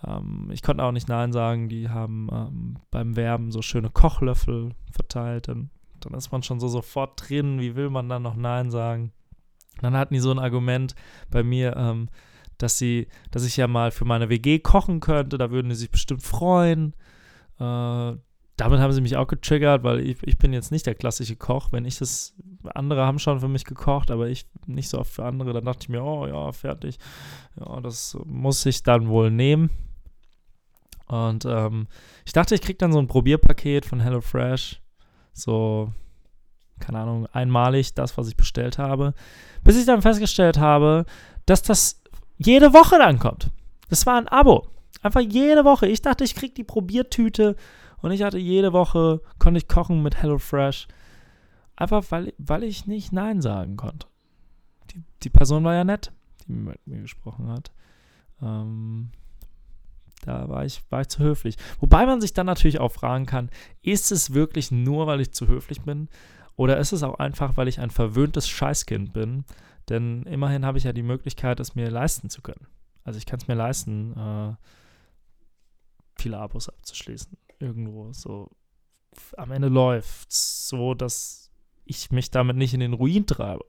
Ähm, 0.06 0.50
ich 0.52 0.62
konnte 0.62 0.84
auch 0.84 0.92
nicht 0.92 1.08
Nein 1.08 1.32
sagen. 1.32 1.70
Die 1.70 1.90
haben 1.90 2.30
ähm, 2.32 2.78
beim 2.92 3.16
Werben 3.16 3.52
so 3.52 3.62
schöne 3.62 3.90
Kochlöffel 3.90 4.72
verteilt. 4.92 5.48
Dann, 5.48 5.70
dann 6.00 6.14
ist 6.14 6.32
man 6.32 6.44
schon 6.44 6.60
so 6.60 6.68
sofort 6.68 7.30
drin. 7.30 7.60
Wie 7.60 7.76
will 7.76 7.90
man 7.90 8.10
dann 8.10 8.24
noch 8.24 8.36
Nein 8.36 8.72
sagen? 8.72 9.12
Dann 9.82 9.96
hatten 9.96 10.14
die 10.14 10.20
so 10.20 10.32
ein 10.32 10.40
Argument 10.40 10.96
bei 11.30 11.44
mir, 11.44 11.76
ähm, 11.76 12.10
dass 12.58 12.78
sie, 12.78 13.08
dass 13.32 13.46
ich 13.46 13.58
ja 13.58 13.68
mal 13.68 13.92
für 13.92 14.06
meine 14.06 14.30
WG 14.30 14.60
kochen 14.60 15.00
könnte. 15.00 15.38
Da 15.38 15.52
würden 15.52 15.70
die 15.70 15.76
sich 15.76 15.92
bestimmt 15.92 16.24
freuen. 16.24 16.94
Äh, 17.60 18.14
damit 18.58 18.80
haben 18.80 18.94
sie 18.94 19.02
mich 19.02 19.18
auch 19.18 19.28
getriggert, 19.28 19.84
weil 19.84 20.02
ich, 20.02 20.18
ich 20.24 20.38
bin 20.38 20.54
jetzt 20.54 20.72
nicht 20.72 20.86
der 20.86 20.96
klassische 20.96 21.36
Koch. 21.36 21.72
Wenn 21.72 21.86
ich 21.86 21.98
das, 21.98 22.36
andere 22.74 23.06
haben 23.06 23.20
schon 23.20 23.40
für 23.40 23.48
mich 23.48 23.66
gekocht, 23.66 24.12
aber 24.12 24.28
ich 24.28 24.46
nicht 24.68 24.90
so 24.90 25.00
oft 25.00 25.12
für 25.12 25.26
andere, 25.26 25.54
dann 25.54 25.66
dachte 25.66 25.84
ich 25.84 25.90
mir, 25.90 26.04
oh 26.04 26.28
ja, 26.28 26.52
fertig. 26.52 27.00
Ja, 27.60 27.80
das 27.82 28.18
muss 28.26 28.66
ich 28.66 28.84
dann 28.84 29.08
wohl 29.08 29.32
nehmen. 29.32 29.70
Und 31.08 31.46
ähm, 31.46 31.88
ich 32.26 32.34
dachte, 32.34 32.56
ich 32.56 32.62
kriege 32.62 32.78
dann 32.78 32.94
so 32.94 33.00
ein 33.00 33.08
Probierpaket 33.08 33.86
von 33.86 34.00
HelloFresh. 34.00 34.82
So, 35.34 35.92
keine 36.80 37.00
Ahnung, 37.00 37.28
einmalig 37.28 37.94
das, 37.94 38.18
was 38.18 38.28
ich 38.28 38.38
bestellt 38.38 38.78
habe. 38.78 39.14
Bis 39.64 39.78
ich 39.78 39.86
dann 39.86 40.02
festgestellt 40.02 40.58
habe, 40.58 41.06
dass 41.46 41.64
das 41.64 42.02
jede 42.38 42.74
Woche 42.74 42.98
dann 42.98 43.20
kommt. 43.20 43.50
Das 43.90 44.06
war 44.06 44.18
ein 44.18 44.28
Abo. 44.28 44.68
Einfach 45.02 45.22
jede 45.22 45.66
Woche. 45.66 45.88
Ich 45.88 46.02
dachte, 46.02 46.24
ich 46.24 46.36
kriege 46.36 46.54
die 46.54 46.64
Probiertüte 46.64 47.56
und 48.02 48.12
ich 48.12 48.24
hatte 48.24 48.38
jede 48.38 48.74
Woche, 48.74 49.22
konnte 49.40 49.60
ich 49.60 49.68
kochen 49.68 50.02
mit 50.02 50.22
HelloFresh. 50.22 50.88
Einfach 51.76 52.04
weil, 52.10 52.34
weil 52.38 52.64
ich 52.64 52.88
nicht 52.88 53.14
Nein 53.14 53.42
sagen 53.42 53.78
konnte. 53.78 54.08
Die, 54.92 55.04
die 55.24 55.30
Person 55.30 55.64
war 55.64 55.74
ja 55.74 55.84
nett, 55.84 56.12
die 56.48 56.54
mit 56.54 56.86
mir 56.86 57.02
gesprochen 57.02 57.48
hat. 57.50 57.72
Ähm, 58.42 59.12
da 60.24 60.50
war 60.50 60.66
ich, 60.66 60.84
war 60.90 61.02
ich 61.02 61.08
zu 61.08 61.24
höflich. 61.24 61.58
Wobei 61.80 62.06
man 62.06 62.22
sich 62.22 62.34
dann 62.34 62.46
natürlich 62.46 62.80
auch 62.80 62.92
fragen 62.92 63.26
kann, 63.26 63.50
ist 63.82 64.12
es 64.12 64.34
wirklich 64.34 64.72
nur, 64.72 65.08
weil 65.08 65.22
ich 65.22 65.32
zu 65.32 65.48
höflich 65.48 65.82
bin? 65.82 66.10
Oder 66.56 66.78
ist 66.78 66.92
es 66.92 67.02
auch 67.04 67.20
einfach, 67.20 67.58
weil 67.58 67.68
ich 67.68 67.80
ein 67.80 67.90
verwöhntes 67.90 68.48
Scheißkind 68.50 69.14
bin? 69.14 69.46
Denn 69.90 70.24
immerhin 70.24 70.66
habe 70.66 70.78
ich 70.78 70.84
ja 70.84 70.94
die 70.94 71.02
Möglichkeit, 71.02 71.60
es 71.60 71.76
mir 71.76 71.90
leisten 71.90 72.30
zu 72.30 72.42
können. 72.42 72.68
Also 73.04 73.18
ich 73.18 73.26
kann 73.26 73.40
es 73.40 73.48
mir 73.48 73.56
leisten, 73.56 74.16
äh, 74.16 74.56
viele 76.16 76.38
Abos 76.38 76.70
abzuschließen 76.70 77.36
irgendwo 77.62 78.12
so 78.14 78.50
am 79.38 79.52
Ende 79.52 79.68
läuft, 79.68 80.32
so 80.32 80.94
dass 80.94 81.52
ich 81.86 82.12
mich 82.12 82.32
damit 82.32 82.56
nicht 82.56 82.74
in 82.74 82.80
den 82.80 82.94
Ruin 82.94 83.26
treibe. 83.26 83.66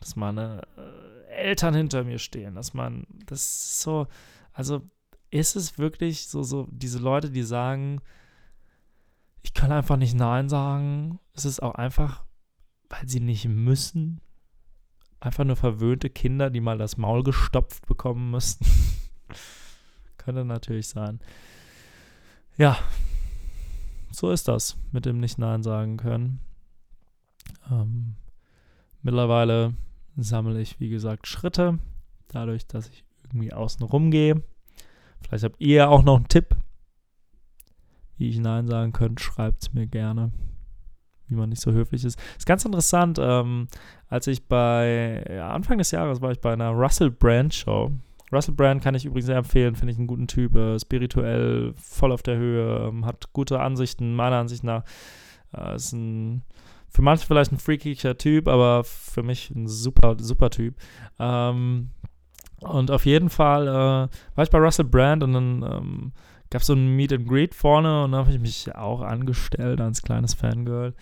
Dass 0.00 0.16
meine 0.16 0.62
äh, 0.76 1.32
Eltern 1.32 1.74
hinter 1.74 2.04
mir 2.04 2.18
stehen, 2.18 2.54
dass 2.54 2.74
man, 2.74 3.06
das 3.26 3.82
so, 3.82 4.08
also 4.52 4.82
ist 5.30 5.56
es 5.56 5.78
wirklich 5.78 6.26
so, 6.26 6.42
so 6.42 6.66
diese 6.70 6.98
Leute, 6.98 7.30
die 7.30 7.42
sagen, 7.42 8.00
ich 9.42 9.54
kann 9.54 9.72
einfach 9.72 9.96
nicht 9.96 10.14
Nein 10.14 10.48
sagen. 10.48 11.18
Es 11.34 11.44
ist 11.44 11.62
auch 11.62 11.74
einfach, 11.74 12.24
weil 12.88 13.08
sie 13.08 13.20
nicht 13.20 13.46
müssen. 13.46 14.20
Einfach 15.20 15.44
nur 15.44 15.56
verwöhnte 15.56 16.10
Kinder, 16.10 16.50
die 16.50 16.60
mal 16.60 16.78
das 16.78 16.96
Maul 16.96 17.22
gestopft 17.22 17.86
bekommen 17.86 18.30
müssten. 18.30 18.66
Könnte 20.16 20.44
natürlich 20.44 20.88
sein. 20.88 21.20
Ja, 22.58 22.78
so 24.10 24.30
ist 24.30 24.46
das 24.46 24.76
mit 24.92 25.06
dem 25.06 25.18
nicht 25.18 25.38
Nein 25.38 25.62
sagen 25.62 25.96
können. 25.96 26.40
Ähm, 27.70 28.14
mittlerweile 29.02 29.74
sammle 30.16 30.60
ich, 30.60 30.78
wie 30.78 30.90
gesagt, 30.90 31.26
Schritte, 31.26 31.78
dadurch, 32.28 32.66
dass 32.66 32.88
ich 32.88 33.04
irgendwie 33.24 33.52
außen 33.52 33.84
rum 33.84 34.10
gehe. 34.10 34.42
Vielleicht 35.22 35.44
habt 35.44 35.60
ihr 35.60 35.88
auch 35.88 36.02
noch 36.02 36.16
einen 36.16 36.28
Tipp, 36.28 36.54
wie 38.18 38.28
ich 38.28 38.38
Nein 38.38 38.66
sagen 38.66 38.92
könnte. 38.92 39.22
Schreibt 39.22 39.62
es 39.62 39.72
mir 39.72 39.86
gerne, 39.86 40.30
wie 41.28 41.34
man 41.34 41.48
nicht 41.48 41.62
so 41.62 41.72
höflich 41.72 42.04
ist. 42.04 42.20
Ist 42.36 42.46
ganz 42.46 42.64
interessant, 42.64 43.18
ähm, 43.20 43.68
als 44.08 44.26
ich 44.26 44.46
bei 44.46 45.24
ja, 45.30 45.52
Anfang 45.52 45.78
des 45.78 45.90
Jahres 45.90 46.20
war 46.20 46.32
ich 46.32 46.40
bei 46.40 46.52
einer 46.52 46.70
Russell 46.70 47.10
Brand 47.10 47.54
Show. 47.54 47.92
Russell 48.32 48.54
Brand 48.54 48.82
kann 48.82 48.94
ich 48.94 49.04
übrigens 49.04 49.26
sehr 49.26 49.36
empfehlen, 49.36 49.74
finde 49.74 49.92
ich 49.92 49.98
einen 49.98 50.06
guten 50.06 50.26
Typ, 50.26 50.56
äh, 50.56 50.78
spirituell, 50.78 51.74
voll 51.76 52.12
auf 52.12 52.22
der 52.22 52.36
Höhe, 52.36 52.88
ähm, 52.88 53.04
hat 53.04 53.32
gute 53.32 53.60
Ansichten, 53.60 54.14
meiner 54.14 54.36
Ansicht 54.36 54.64
nach. 54.64 54.84
Äh, 55.54 55.76
ist 55.76 55.92
ein 55.92 56.42
für 56.92 57.02
manche 57.02 57.26
vielleicht 57.26 57.52
ein 57.52 57.58
freakiger 57.58 58.18
Typ, 58.18 58.48
aber 58.48 58.84
für 58.84 59.22
mich 59.22 59.50
ein 59.50 59.66
super, 59.66 60.16
super 60.18 60.50
Typ. 60.50 60.74
Ähm, 61.18 61.88
und 62.60 62.90
auf 62.90 63.06
jeden 63.06 63.30
Fall 63.30 63.66
äh, 63.66 64.36
war 64.36 64.44
ich 64.44 64.50
bei 64.50 64.58
Russell 64.58 64.84
Brand 64.84 65.22
und 65.22 65.32
dann 65.32 65.62
ähm, 65.62 66.12
gab 66.50 66.60
es 66.60 66.66
so 66.66 66.74
ein 66.74 66.94
Meet 66.94 67.14
and 67.14 67.28
Greet 67.28 67.54
vorne 67.54 68.04
und 68.04 68.12
dann 68.12 68.20
habe 68.20 68.30
ich 68.30 68.38
mich 68.38 68.74
auch 68.74 69.00
angestellt 69.00 69.80
als 69.80 70.02
kleines 70.02 70.34
Fangirl 70.34 70.94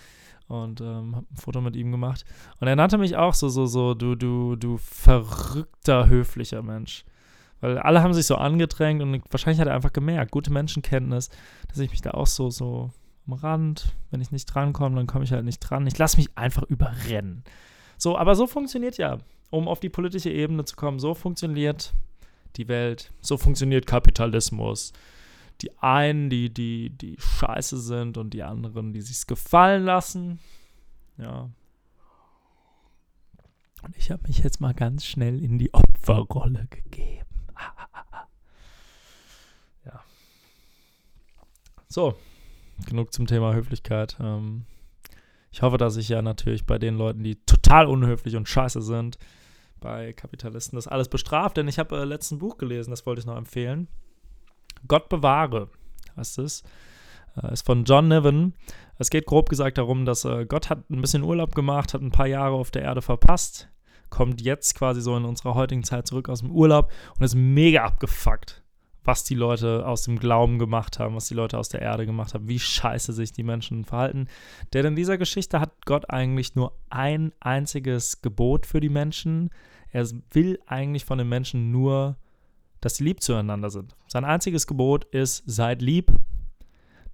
und 0.47 0.81
ähm, 0.81 1.17
habe 1.17 1.27
ein 1.31 1.37
Foto 1.37 1.61
mit 1.61 1.75
ihm 1.75 1.91
gemacht. 1.91 2.25
Und 2.61 2.69
er 2.69 2.77
nannte 2.77 2.97
mich 2.97 3.17
auch 3.17 3.35
so, 3.35 3.49
so, 3.49 3.67
so, 3.67 3.95
du, 3.95 4.15
du, 4.15 4.55
du 4.57 4.79
verrückter, 4.79 6.09
höflicher 6.09 6.63
Mensch. 6.63 7.05
Weil 7.61 7.79
alle 7.79 8.03
haben 8.03 8.15
sich 8.15 8.27
so 8.27 8.37
angedrängt 8.37 9.03
und 9.03 9.23
wahrscheinlich 9.31 9.61
hat 9.61 9.69
er 9.69 9.75
einfach 9.75 9.93
gemerkt, 9.93 10.31
gute 10.31 10.53
Menschenkenntnis, 10.53 11.29
dass 11.69 11.79
ich 11.79 11.91
mich 11.91 12.01
da 12.01 12.13
auch 12.13 12.27
so, 12.27 12.51
so 12.51 12.91
am 13.27 13.35
Rand, 13.35 13.95
wenn 14.11 14.21
ich 14.21 14.33
nicht 14.33 14.47
drankomme, 14.47 14.97
dann 14.97 15.07
komme 15.07 15.25
ich 15.25 15.33
halt 15.33 15.45
nicht 15.45 15.61
dran. 15.61 15.87
Ich 15.87 15.99
lasse 15.99 16.17
mich 16.17 16.37
einfach 16.37 16.63
überrennen. 16.65 17.45
So, 17.97 18.17
aber 18.17 18.35
so 18.35 18.47
funktioniert 18.47 18.97
ja, 18.97 19.19
um 19.51 19.69
auf 19.69 19.81
die 19.81 19.91
politische 19.91 20.31
Ebene 20.31 20.65
zu 20.65 20.77
kommen, 20.77 20.99
so 20.99 21.15
funktioniert 21.15 21.93
die 22.57 22.69
Welt, 22.69 23.13
so 23.21 23.37
funktioniert 23.37 23.87
Kapitalismus. 23.87 24.93
Die 25.61 25.77
einen, 25.79 26.31
die, 26.31 26.53
die, 26.53 26.91
die 26.91 27.17
scheiße 27.19 27.79
sind 27.79 28.17
und 28.17 28.33
die 28.33 28.43
anderen, 28.43 28.95
die 28.95 29.03
sich's 29.03 29.27
gefallen 29.27 29.85
lassen. 29.85 30.39
Ja. 31.19 31.51
Und 33.83 33.97
ich 33.97 34.11
habe 34.11 34.27
mich 34.27 34.39
jetzt 34.39 34.61
mal 34.61 34.73
ganz 34.73 35.05
schnell 35.05 35.43
in 35.43 35.59
die 35.59 35.73
Opferrolle 35.75 36.67
gegeben. 36.71 37.30
So, 41.93 42.15
genug 42.87 43.13
zum 43.13 43.27
Thema 43.27 43.53
Höflichkeit. 43.53 44.17
Ähm, 44.21 44.65
ich 45.51 45.61
hoffe, 45.63 45.77
dass 45.77 45.97
ich 45.97 46.09
ja 46.09 46.23
natürlich 46.23 46.65
bei 46.65 46.79
den 46.79 46.95
Leuten, 46.95 47.25
die 47.25 47.45
total 47.47 47.87
unhöflich 47.87 48.37
und 48.37 48.49
scheiße 48.49 48.81
sind, 48.81 49.19
bei 49.81 50.13
Kapitalisten 50.13 50.77
das 50.77 50.87
alles 50.87 51.09
bestraft, 51.09 51.57
denn 51.57 51.67
ich 51.67 51.81
habe 51.81 51.99
äh, 51.99 52.05
letzten 52.05 52.39
Buch 52.39 52.59
gelesen, 52.59 52.91
das 52.91 53.07
wollte 53.07 53.19
ich 53.19 53.27
noch 53.27 53.37
empfehlen. 53.37 53.89
Gott 54.87 55.09
bewahre 55.09 55.69
heißt 56.17 56.39
es. 56.39 56.63
Äh, 57.43 57.55
ist 57.55 57.67
von 57.67 57.83
John 57.83 58.07
Niven. 58.07 58.55
Es 58.99 59.11
geht 59.11 59.27
grob 59.27 59.49
gesagt 59.49 59.77
darum, 59.77 60.05
dass 60.05 60.25
äh, 60.25 60.47
Gott 60.47 60.71
hat 60.71 60.89
ein 60.91 61.01
bisschen 61.01 61.25
Urlaub 61.25 61.57
gemacht, 61.57 61.93
hat 61.93 62.03
ein 62.03 62.13
paar 62.13 62.29
Jahre 62.29 62.55
auf 62.55 62.71
der 62.71 62.83
Erde 62.83 63.03
verpasst, 63.03 63.69
kommt 64.11 64.41
jetzt 64.41 64.77
quasi 64.77 65.01
so 65.01 65.17
in 65.17 65.25
unserer 65.25 65.57
heutigen 65.57 65.83
Zeit 65.83 66.07
zurück 66.07 66.29
aus 66.29 66.39
dem 66.39 66.53
Urlaub 66.53 66.93
und 67.19 67.25
ist 67.25 67.35
mega 67.35 67.83
abgefuckt 67.83 68.63
was 69.05 69.25
die 69.25 69.35
Leute 69.35 69.87
aus 69.87 70.03
dem 70.03 70.19
Glauben 70.19 70.59
gemacht 70.59 70.99
haben, 70.99 71.15
was 71.15 71.29
die 71.29 71.35
Leute 71.35 71.59
aus 71.59 71.69
der 71.69 71.83
Erde 71.83 72.07
gemacht 72.07 72.35
haben, 72.35 72.49
wie 72.49 72.59
scheiße 72.59 73.13
sich 73.13 73.33
die 73.33 73.43
Menschen 73.43 73.85
verhalten. 73.85 74.29
Denn 74.73 74.87
in 74.87 74.97
dieser 74.97 75.19
Geschichte 75.19 75.61
hat 75.61 75.87
Gott 75.87 76.11
eigentlich 76.11 76.55
nur 76.55 76.73
ein 76.91 77.33
einziges 77.41 78.23
Gebot 78.23 78.67
für 78.67 78.81
die 78.81 78.89
Menschen. 78.89 79.51
Er 79.91 80.07
will 80.33 80.59
eigentlich 80.67 81.05
von 81.05 81.19
den 81.19 81.29
Menschen 81.29 81.71
nur, 81.71 82.17
dass 82.81 82.97
sie 82.97 83.05
lieb 83.05 83.23
zueinander 83.23 83.71
sind. 83.71 83.97
Sein 84.07 84.25
einziges 84.25 84.67
Gebot 84.67 85.05
ist, 85.07 85.43
seid 85.47 85.83
lieb 85.83 86.13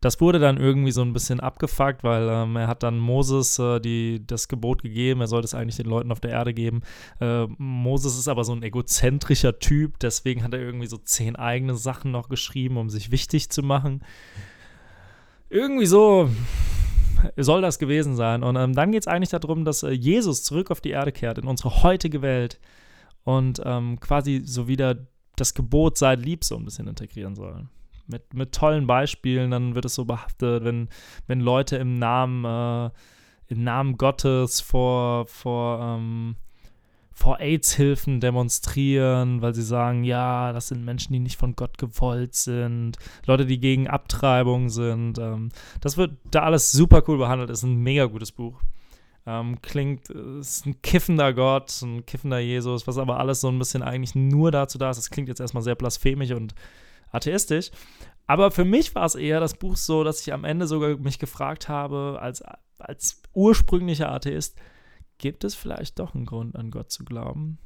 das 0.06 0.20
wurde 0.20 0.38
dann 0.38 0.56
irgendwie 0.56 0.92
so 0.92 1.02
ein 1.02 1.12
bisschen 1.12 1.40
abgefuckt, 1.40 2.04
weil 2.04 2.28
ähm, 2.30 2.54
er 2.54 2.68
hat 2.68 2.84
dann 2.84 2.96
Moses 2.96 3.58
äh, 3.58 3.80
die, 3.80 4.25
das 4.25 4.46
Gebot 4.46 4.82
gegeben, 4.82 5.20
er 5.20 5.26
sollte 5.26 5.46
es 5.46 5.54
eigentlich 5.54 5.78
den 5.78 5.86
Leuten 5.86 6.12
auf 6.12 6.20
der 6.20 6.30
Erde 6.30 6.54
geben. 6.54 6.82
Äh, 7.20 7.46
Moses 7.58 8.16
ist 8.16 8.28
aber 8.28 8.44
so 8.44 8.52
ein 8.52 8.62
egozentrischer 8.62 9.58
Typ, 9.58 9.98
deswegen 9.98 10.44
hat 10.44 10.54
er 10.54 10.60
irgendwie 10.60 10.86
so 10.86 10.96
zehn 10.96 11.34
eigene 11.34 11.75
Sachen 11.75 12.12
noch 12.12 12.28
geschrieben, 12.28 12.76
um 12.76 12.88
sich 12.88 13.10
wichtig 13.10 13.50
zu 13.50 13.64
machen. 13.64 14.04
Irgendwie 15.50 15.86
so 15.86 16.30
soll 17.36 17.60
das 17.60 17.80
gewesen 17.80 18.14
sein. 18.14 18.44
Und 18.44 18.54
ähm, 18.54 18.75
dann 18.75 18.92
geht 18.92 19.02
es 19.02 19.08
eigentlich 19.08 19.30
darum, 19.30 19.64
dass 19.64 19.82
äh, 19.82 19.90
Jesus 19.90 20.44
zurück 20.44 20.70
auf 20.70 20.80
die 20.80 20.90
Erde 20.90 21.10
kehrt, 21.10 21.38
in 21.38 21.48
unsere 21.48 21.82
heutige 21.82 22.22
Welt 22.22 22.60
und 23.25 23.60
ähm, 23.64 23.98
quasi 23.98 24.42
so 24.44 24.68
wieder 24.68 24.98
das 25.34 25.52
Gebot 25.52 25.98
seid 25.98 26.20
lieb 26.20 26.44
so 26.44 26.56
ein 26.56 26.64
bisschen 26.64 26.86
integrieren 26.86 27.34
soll 27.34 27.66
mit, 28.08 28.34
mit 28.34 28.52
tollen 28.52 28.86
Beispielen, 28.86 29.50
dann 29.50 29.75
wird 29.75 29.84
es 29.84 29.94
so 29.94 30.04
behaftet, 30.04 30.64
wenn, 30.64 30.88
wenn 31.26 31.40
Leute 31.40 31.76
im 31.76 31.98
Namen, 31.98 32.44
äh, 32.44 32.90
im 33.48 33.64
Namen 33.64 33.96
Gottes 33.96 34.60
vor, 34.60 35.26
vor, 35.26 35.80
ähm, 35.80 36.36
vor 37.12 37.40
AIDS-Hilfen 37.40 38.20
demonstrieren, 38.20 39.40
weil 39.40 39.54
sie 39.54 39.62
sagen, 39.62 40.04
ja, 40.04 40.52
das 40.52 40.68
sind 40.68 40.84
Menschen, 40.84 41.14
die 41.14 41.18
nicht 41.18 41.38
von 41.38 41.56
Gott 41.56 41.78
gewollt 41.78 42.34
sind, 42.34 42.98
Leute, 43.25 43.46
die 43.46 43.58
gegen 43.58 43.88
Abtreibung 43.88 44.68
sind. 44.68 45.18
Ähm, 45.18 45.48
das 45.80 45.96
wird 45.96 46.12
da 46.30 46.42
alles 46.42 46.72
super 46.72 47.02
cool 47.08 47.18
behandelt, 47.18 47.50
ist 47.50 47.62
ein 47.62 47.76
mega 47.76 48.04
gutes 48.04 48.32
Buch. 48.32 48.60
Ähm, 49.28 49.60
klingt, 49.60 50.08
ist 50.08 50.66
ein 50.66 50.80
kiffender 50.82 51.34
Gott, 51.34 51.82
ein 51.82 52.06
kiffender 52.06 52.38
Jesus, 52.38 52.86
was 52.86 52.96
aber 52.96 53.18
alles 53.18 53.40
so 53.40 53.48
ein 53.48 53.58
bisschen 53.58 53.82
eigentlich 53.82 54.14
nur 54.14 54.52
dazu 54.52 54.78
da 54.78 54.90
ist. 54.90 54.98
Das 54.98 55.10
klingt 55.10 55.28
jetzt 55.28 55.40
erstmal 55.40 55.64
sehr 55.64 55.75
blasphemisch 55.75 56.30
und 56.30 56.54
atheistisch. 57.16 57.70
Aber 58.26 58.50
für 58.50 58.64
mich 58.64 58.94
war 58.94 59.04
es 59.04 59.14
eher 59.14 59.40
das 59.40 59.54
Buch 59.54 59.76
so, 59.76 60.04
dass 60.04 60.20
ich 60.20 60.32
am 60.32 60.44
Ende 60.44 60.66
sogar 60.66 60.96
mich 60.96 61.18
gefragt 61.18 61.68
habe, 61.68 62.18
als, 62.20 62.42
als 62.78 63.23
ursprünglicher 63.32 64.11
Atheist, 64.11 64.58
gibt 65.18 65.44
es 65.44 65.54
vielleicht 65.54 65.99
doch 65.99 66.14
einen 66.14 66.26
Grund, 66.26 66.56
an 66.56 66.70
Gott 66.70 66.90
zu 66.90 67.04
glauben? 67.04 67.58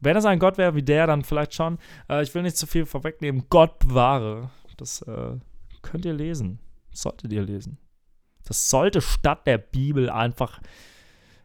Wenn 0.00 0.16
es 0.16 0.24
ein 0.24 0.38
Gott 0.38 0.58
wäre 0.58 0.74
wie 0.74 0.82
der, 0.82 1.06
dann 1.06 1.24
vielleicht 1.24 1.54
schon. 1.54 1.78
Äh, 2.08 2.22
ich 2.22 2.34
will 2.34 2.42
nicht 2.42 2.56
zu 2.56 2.66
viel 2.66 2.86
vorwegnehmen. 2.86 3.44
Gott 3.50 3.78
bewahre. 3.78 4.50
Das 4.76 5.02
äh, 5.02 5.36
könnt 5.82 6.04
ihr 6.04 6.14
lesen. 6.14 6.58
Solltet 6.90 7.32
ihr 7.32 7.42
lesen. 7.42 7.78
Das 8.44 8.70
sollte 8.70 9.00
statt 9.00 9.46
der 9.46 9.58
Bibel 9.58 10.08
einfach, 10.08 10.60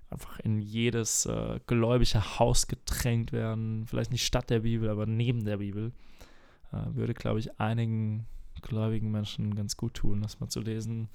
einfach 0.09 0.39
in 0.39 0.59
jedes 0.59 1.25
äh, 1.25 1.59
gläubige 1.67 2.39
Haus 2.39 2.67
gedrängt 2.67 3.33
werden. 3.33 3.85
Vielleicht 3.87 4.11
nicht 4.11 4.25
statt 4.25 4.49
der 4.49 4.61
Bibel, 4.61 4.89
aber 4.89 5.05
neben 5.05 5.43
der 5.43 5.57
Bibel. 5.57 5.91
Äh, 6.75 6.95
würde, 6.95 7.13
glaube 7.13 7.39
ich, 7.39 7.59
einigen 7.59 8.27
gläubigen 8.61 9.11
Menschen 9.11 9.55
ganz 9.55 9.77
gut 9.77 9.93
tun, 9.93 10.21
das 10.21 10.39
mal 10.39 10.49
zu 10.49 10.61
lesen. 10.61 11.09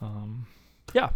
Ähm, 0.00 0.46
ja, 0.94 1.14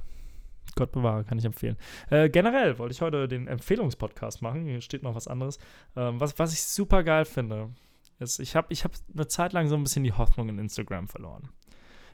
Gott 0.75 0.93
bewahre, 0.93 1.25
kann 1.25 1.39
ich 1.39 1.45
empfehlen. 1.45 1.77
Äh, 2.11 2.29
generell 2.29 2.79
wollte 2.79 2.93
ich 2.93 3.01
heute 3.01 3.29
den 3.29 3.47
Empfehlungspodcast 3.47 4.43
machen. 4.43 4.65
Hier 4.65 4.81
steht 4.81 5.03
noch 5.03 5.15
was 5.15 5.29
anderes. 5.29 5.59
Ähm, 5.97 6.21
was, 6.21 6.39
was 6.39 6.53
ich 6.53 6.63
super 6.63 7.03
geil 7.03 7.25
finde, 7.25 7.71
ist, 8.19 8.41
ich 8.41 8.57
habe 8.57 8.69
ich 8.71 8.85
hab 8.85 8.93
eine 9.15 9.27
Zeit 9.29 9.53
lang 9.53 9.69
so 9.69 9.77
ein 9.77 9.83
bisschen 9.83 10.05
die 10.05 10.13
Hoffnung 10.13 10.49
in 10.49 10.59
Instagram 10.59 11.09
verloren. 11.09 11.51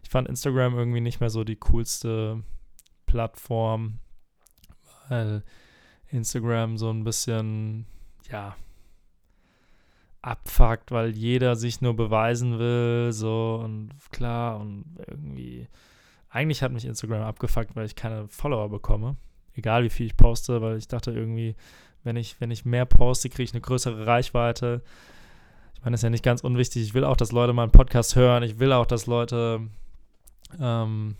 Ich 0.02 0.10
fand 0.10 0.28
Instagram 0.28 0.76
irgendwie 0.76 1.00
nicht 1.00 1.20
mehr 1.20 1.30
so 1.30 1.42
die 1.44 1.56
coolste 1.56 2.42
Plattform, 3.06 3.98
weil 5.08 5.42
Instagram 6.08 6.76
so 6.78 6.90
ein 6.90 7.02
bisschen, 7.02 7.86
ja, 8.30 8.56
abfuckt, 10.26 10.90
weil 10.90 11.10
jeder 11.10 11.54
sich 11.54 11.80
nur 11.80 11.94
beweisen 11.94 12.58
will, 12.58 13.12
so 13.12 13.60
und 13.62 13.90
klar 14.10 14.60
und 14.60 14.84
irgendwie. 15.06 15.68
Eigentlich 16.28 16.62
hat 16.62 16.72
mich 16.72 16.84
Instagram 16.84 17.22
abgefuckt, 17.22 17.76
weil 17.76 17.86
ich 17.86 17.94
keine 17.94 18.26
Follower 18.28 18.68
bekomme. 18.68 19.16
Egal 19.54 19.84
wie 19.84 19.88
viel 19.88 20.06
ich 20.06 20.16
poste, 20.16 20.60
weil 20.60 20.76
ich 20.76 20.88
dachte 20.88 21.12
irgendwie, 21.12 21.54
wenn 22.02 22.16
ich, 22.16 22.40
wenn 22.40 22.50
ich 22.50 22.64
mehr 22.64 22.84
poste, 22.84 23.30
kriege 23.30 23.44
ich 23.44 23.52
eine 23.52 23.60
größere 23.60 24.06
Reichweite. 24.06 24.82
Ich 25.74 25.80
meine, 25.82 25.92
das 25.92 26.00
ist 26.00 26.04
ja 26.04 26.10
nicht 26.10 26.24
ganz 26.24 26.42
unwichtig. 26.42 26.82
Ich 26.82 26.94
will 26.94 27.04
auch, 27.04 27.16
dass 27.16 27.32
Leute 27.32 27.52
meinen 27.52 27.70
Podcast 27.70 28.16
hören. 28.16 28.42
Ich 28.42 28.58
will 28.58 28.72
auch, 28.72 28.86
dass 28.86 29.06
Leute 29.06 29.60
ähm, 30.60 31.16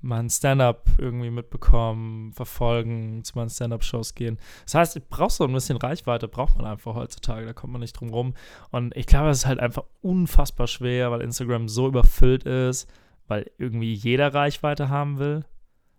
mein 0.00 0.30
Stand-up 0.30 0.86
irgendwie 0.98 1.30
mitbekommen, 1.30 2.32
verfolgen, 2.32 3.24
zu 3.24 3.36
meinen 3.36 3.50
Stand-up-Shows 3.50 4.14
gehen. 4.14 4.38
Das 4.64 4.74
heißt, 4.74 4.96
ich 4.96 5.08
brauche 5.08 5.32
so 5.32 5.44
ein 5.44 5.52
bisschen 5.52 5.76
Reichweite, 5.76 6.28
braucht 6.28 6.56
man 6.56 6.66
einfach 6.66 6.94
heutzutage, 6.94 7.46
da 7.46 7.52
kommt 7.52 7.72
man 7.72 7.80
nicht 7.80 7.94
drum 7.94 8.10
rum. 8.10 8.34
Und 8.70 8.96
ich 8.96 9.06
glaube, 9.06 9.30
es 9.30 9.38
ist 9.38 9.46
halt 9.46 9.58
einfach 9.58 9.84
unfassbar 10.00 10.68
schwer, 10.68 11.10
weil 11.10 11.20
Instagram 11.20 11.68
so 11.68 11.88
überfüllt 11.88 12.44
ist, 12.44 12.88
weil 13.26 13.50
irgendwie 13.58 13.92
jeder 13.92 14.32
Reichweite 14.32 14.88
haben 14.88 15.18
will. 15.18 15.44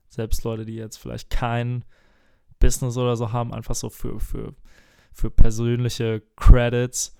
Selbst 0.08 0.44
Leute, 0.44 0.65
die 0.65 0.75
jetzt 0.75 0.98
vielleicht 0.98 1.29
kein 1.29 1.84
Business 2.60 2.98
oder 2.98 3.15
so 3.15 3.32
haben, 3.34 3.53
einfach 3.53 3.75
so 3.75 3.89
für, 3.89 4.20
für, 4.20 4.56
für 5.12 5.29
persönliche 5.29 6.24
Credits. 6.38 7.15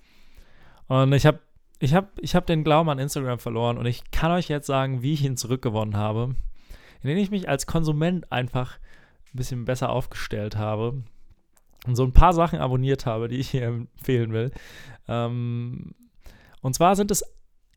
Und 0.88 1.12
ich 1.12 1.26
habe 1.26 1.40
ich 1.78 1.94
hab, 1.94 2.18
ich 2.18 2.34
hab 2.34 2.46
den 2.46 2.62
Glauben 2.64 2.90
an 2.90 2.98
Instagram 2.98 3.38
verloren 3.38 3.78
und 3.78 3.86
ich 3.86 4.10
kann 4.10 4.32
euch 4.32 4.48
jetzt 4.48 4.66
sagen, 4.66 5.02
wie 5.02 5.14
ich 5.14 5.24
ihn 5.24 5.38
zurückgewonnen 5.38 5.96
habe 5.96 6.34
indem 7.02 7.18
ich 7.18 7.30
mich 7.30 7.48
als 7.48 7.66
Konsument 7.66 8.30
einfach 8.32 8.78
ein 9.32 9.36
bisschen 9.36 9.64
besser 9.64 9.90
aufgestellt 9.90 10.56
habe 10.56 11.02
und 11.86 11.96
so 11.96 12.04
ein 12.04 12.12
paar 12.12 12.32
Sachen 12.32 12.58
abonniert 12.58 13.06
habe, 13.06 13.28
die 13.28 13.36
ich 13.36 13.50
hier 13.50 13.64
empfehlen 13.64 14.32
will. 14.32 14.50
Ähm, 15.08 15.94
und 16.60 16.74
zwar 16.74 16.96
sind 16.96 17.10
es 17.10 17.24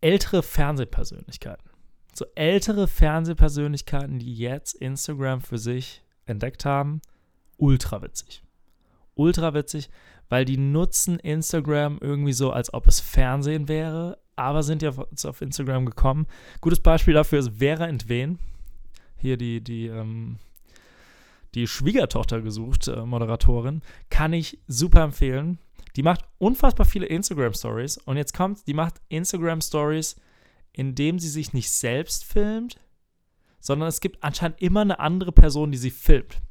ältere 0.01 0.43
Fernsehpersönlichkeiten. 0.43 1.69
So 2.13 2.25
ältere 2.35 2.87
Fernsehpersönlichkeiten, 2.87 4.19
die 4.19 4.35
jetzt 4.35 4.73
Instagram 4.75 5.41
für 5.41 5.57
sich 5.57 6.03
entdeckt 6.25 6.65
haben. 6.65 7.01
Ultra 7.57 8.01
witzig. 8.01 8.43
Ultra 9.15 9.53
witzig, 9.53 9.89
weil 10.29 10.43
die 10.43 10.57
nutzen 10.57 11.19
Instagram 11.19 11.99
irgendwie 12.01 12.33
so, 12.33 12.51
als 12.51 12.73
ob 12.73 12.87
es 12.87 12.99
Fernsehen 12.99 13.67
wäre, 13.67 14.17
aber 14.35 14.63
sind 14.63 14.81
ja 14.81 14.89
auf 14.89 15.41
Instagram 15.41 15.85
gekommen. 15.85 16.27
Gutes 16.61 16.79
Beispiel 16.79 17.13
dafür 17.13 17.39
ist 17.39 17.59
Vera 17.59 17.87
Entwen 17.87 18.39
hier 19.23 19.37
die, 19.37 19.61
die, 19.61 19.87
ähm, 19.87 20.37
die 21.55 21.65
Schwiegertochter 21.65 22.41
gesucht, 22.41 22.87
äh, 22.87 23.05
Moderatorin, 23.05 23.81
kann 24.09 24.33
ich 24.33 24.59
super 24.67 25.01
empfehlen. 25.01 25.59
Die 25.95 26.03
macht 26.03 26.25
unfassbar 26.37 26.85
viele 26.85 27.05
Instagram-Stories 27.05 27.97
und 27.99 28.17
jetzt 28.17 28.33
kommt, 28.33 28.67
die 28.67 28.73
macht 28.73 28.95
Instagram-Stories, 29.09 30.17
indem 30.73 31.19
sie 31.19 31.29
sich 31.29 31.53
nicht 31.53 31.71
selbst 31.71 32.25
filmt, 32.25 32.77
sondern 33.59 33.87
es 33.87 34.01
gibt 34.01 34.21
anscheinend 34.23 34.61
immer 34.61 34.81
eine 34.81 34.99
andere 34.99 35.31
Person, 35.31 35.71
die 35.71 35.77
sie 35.77 35.91
filmt. 35.91 36.41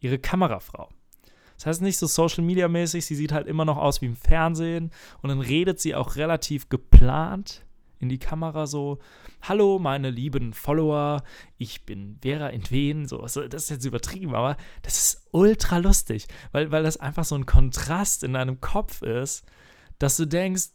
Ihre 0.00 0.18
Kamerafrau. 0.18 0.88
Das 1.54 1.66
heißt 1.66 1.82
nicht 1.82 1.98
so 1.98 2.06
Social 2.06 2.42
Media 2.42 2.66
mäßig, 2.66 3.06
sie 3.06 3.14
sieht 3.14 3.32
halt 3.32 3.46
immer 3.46 3.66
noch 3.66 3.76
aus 3.76 4.00
wie 4.00 4.06
im 4.06 4.16
Fernsehen 4.16 4.90
und 5.22 5.28
dann 5.28 5.40
redet 5.40 5.78
sie 5.78 5.94
auch 5.94 6.16
relativ 6.16 6.70
geplant 6.70 7.64
in 8.00 8.08
die 8.08 8.18
Kamera 8.18 8.66
so, 8.66 8.98
hallo 9.42 9.78
meine 9.78 10.10
lieben 10.10 10.52
Follower, 10.52 11.22
ich 11.58 11.84
bin 11.84 12.18
Vera 12.22 12.48
Entwen, 12.48 13.06
so, 13.06 13.26
so, 13.26 13.46
das 13.46 13.64
ist 13.64 13.70
jetzt 13.70 13.84
übertrieben, 13.84 14.34
aber 14.34 14.56
das 14.82 14.96
ist 14.96 15.28
ultra 15.30 15.76
lustig, 15.76 16.26
weil, 16.52 16.72
weil 16.72 16.82
das 16.82 16.96
einfach 16.96 17.24
so 17.24 17.34
ein 17.34 17.46
Kontrast 17.46 18.24
in 18.24 18.32
deinem 18.32 18.60
Kopf 18.60 19.02
ist, 19.02 19.44
dass 19.98 20.16
du 20.16 20.26
denkst, 20.26 20.70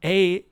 ey, 0.00 0.50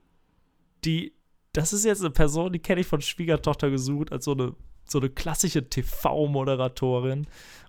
die, 0.85 1.15
das 1.53 1.73
ist 1.73 1.85
jetzt 1.85 2.01
eine 2.01 2.11
Person, 2.11 2.53
die 2.53 2.59
kenne 2.59 2.81
ich 2.81 2.87
von 2.87 3.03
Schwiegertochter 3.03 3.71
gesucht, 3.71 4.11
als 4.11 4.25
so 4.25 4.33
eine, 4.33 4.55
so 4.91 4.99
eine 4.99 5.11
klassische 5.11 5.69
TV-Moderatorin 5.69 7.27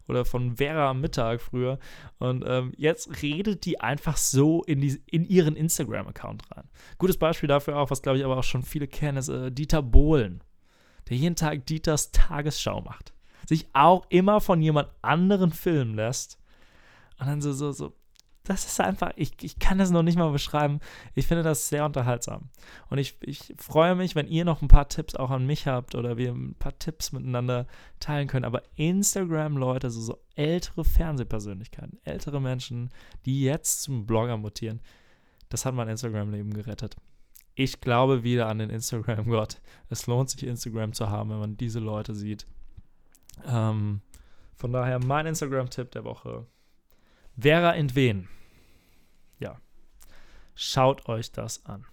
oder 0.07 0.25
von 0.25 0.55
Vera 0.57 0.89
am 0.89 1.01
Mittag 1.01 1.41
früher. 1.41 1.79
Und 2.19 2.43
ähm, 2.47 2.73
jetzt 2.77 3.21
redet 3.21 3.65
die 3.65 3.79
einfach 3.79 4.17
so 4.17 4.63
in, 4.63 4.81
die, 4.81 5.01
in 5.07 5.25
ihren 5.25 5.55
Instagram-Account 5.55 6.43
rein. 6.51 6.69
Gutes 6.97 7.17
Beispiel 7.17 7.47
dafür 7.47 7.77
auch, 7.77 7.91
was 7.91 8.01
glaube 8.01 8.17
ich 8.17 8.25
aber 8.25 8.37
auch 8.37 8.43
schon 8.43 8.63
viele 8.63 8.87
kennen, 8.87 9.17
ist 9.17 9.29
äh, 9.29 9.51
Dieter 9.51 9.81
Bohlen, 9.81 10.43
der 11.09 11.17
jeden 11.17 11.35
Tag 11.35 11.65
Dieters 11.65 12.11
Tagesschau 12.11 12.81
macht. 12.81 13.13
Sich 13.47 13.67
auch 13.73 14.05
immer 14.09 14.41
von 14.41 14.61
jemand 14.61 14.89
anderen 15.01 15.51
filmen 15.51 15.95
lässt. 15.95 16.37
Und 17.19 17.27
dann 17.27 17.41
so, 17.41 17.53
so, 17.53 17.71
so 17.71 17.93
das 18.47 18.65
ist 18.65 18.79
einfach, 18.79 19.11
ich, 19.17 19.33
ich 19.41 19.59
kann 19.59 19.77
das 19.77 19.91
noch 19.91 20.03
nicht 20.03 20.17
mal 20.17 20.31
beschreiben. 20.31 20.79
Ich 21.15 21.27
finde 21.27 21.43
das 21.43 21.67
sehr 21.67 21.85
unterhaltsam. 21.85 22.49
Und 22.89 22.97
ich, 22.97 23.17
ich 23.21 23.53
freue 23.57 23.93
mich, 23.93 24.15
wenn 24.15 24.27
ihr 24.27 24.45
noch 24.45 24.61
ein 24.61 24.69
paar 24.69 24.87
Tipps 24.87 25.15
auch 25.15 25.31
an 25.31 25.45
mich 25.45 25.67
habt 25.67 25.95
oder 25.95 26.17
wir 26.17 26.31
ein 26.31 26.55
paar 26.55 26.77
Tipps 26.79 27.11
miteinander 27.11 27.67
teilen 27.99 28.27
können. 28.27 28.45
Aber 28.45 28.63
Instagram-Leute, 28.75 29.89
so, 29.89 29.99
so 29.99 30.17
ältere 30.35 30.85
Fernsehpersönlichkeiten, 30.85 31.99
ältere 32.05 32.39
Menschen, 32.39 32.89
die 33.25 33.43
jetzt 33.43 33.81
zum 33.81 34.05
Blogger 34.05 34.37
mutieren, 34.37 34.81
das 35.49 35.65
hat 35.65 35.75
mein 35.75 35.89
Instagram-Leben 35.89 36.53
gerettet. 36.53 36.95
Ich 37.53 37.81
glaube 37.81 38.23
wieder 38.23 38.47
an 38.47 38.59
den 38.59 38.69
Instagram-Gott. 38.69 39.59
Es 39.89 40.07
lohnt 40.07 40.29
sich, 40.29 40.45
Instagram 40.45 40.93
zu 40.93 41.09
haben, 41.09 41.31
wenn 41.31 41.39
man 41.39 41.57
diese 41.57 41.79
Leute 41.79 42.15
sieht. 42.15 42.47
Ähm, 43.45 44.01
von 44.55 44.71
daher 44.71 45.03
mein 45.03 45.25
Instagram-Tipp 45.25 45.91
der 45.91 46.05
Woche. 46.05 46.45
Vera 47.39 47.73
Entwen. 47.75 48.27
Ja, 49.39 49.59
schaut 50.55 51.07
euch 51.07 51.31
das 51.31 51.65
an. 51.65 51.85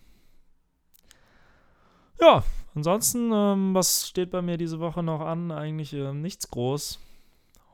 Ja, 2.20 2.44
ansonsten, 2.74 3.30
ähm, 3.32 3.74
was 3.74 4.08
steht 4.08 4.30
bei 4.30 4.40
mir 4.40 4.56
diese 4.56 4.80
Woche 4.80 5.02
noch 5.02 5.20
an? 5.20 5.50
Eigentlich 5.50 5.92
ähm, 5.92 6.22
nichts 6.22 6.50
groß. 6.50 6.98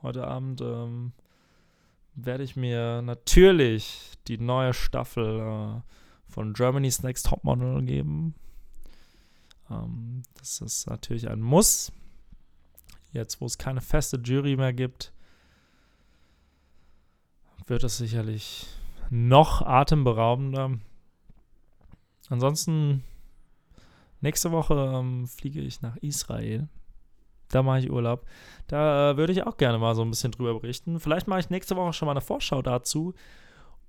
Heute 0.01 0.27
Abend 0.27 0.59
ähm, 0.61 1.13
werde 2.15 2.43
ich 2.43 2.55
mir 2.55 3.01
natürlich 3.01 4.11
die 4.27 4.37
neue 4.37 4.73
Staffel 4.73 5.39
äh, 5.39 6.31
von 6.31 6.53
Germany's 6.53 7.03
Next 7.03 7.27
Topmodel 7.27 7.83
geben. 7.83 8.35
Ähm, 9.69 10.23
das 10.37 10.59
ist 10.59 10.87
natürlich 10.87 11.29
ein 11.29 11.39
Muss. 11.39 11.93
Jetzt, 13.13 13.39
wo 13.39 13.45
es 13.45 13.57
keine 13.57 13.81
feste 13.81 14.17
Jury 14.17 14.55
mehr 14.55 14.73
gibt, 14.73 15.13
wird 17.67 17.83
es 17.83 17.97
sicherlich 17.97 18.67
noch 19.09 19.61
atemberaubender. 19.61 20.77
Ansonsten, 22.29 23.03
nächste 24.21 24.51
Woche 24.51 24.93
ähm, 24.95 25.27
fliege 25.27 25.61
ich 25.61 25.81
nach 25.81 25.97
Israel. 25.97 26.69
Da 27.49 27.61
mache 27.61 27.79
ich 27.79 27.91
Urlaub. 27.91 28.25
Da 28.67 29.11
äh, 29.11 29.17
würde 29.17 29.33
ich 29.33 29.43
auch 29.43 29.57
gerne 29.57 29.77
mal 29.77 29.95
so 29.95 30.01
ein 30.01 30.09
bisschen 30.09 30.31
drüber 30.31 30.57
berichten. 30.59 30.99
Vielleicht 30.99 31.27
mache 31.27 31.41
ich 31.41 31.49
nächste 31.49 31.75
Woche 31.75 31.93
schon 31.93 32.05
mal 32.05 32.13
eine 32.13 32.21
Vorschau 32.21 32.61
dazu. 32.61 33.13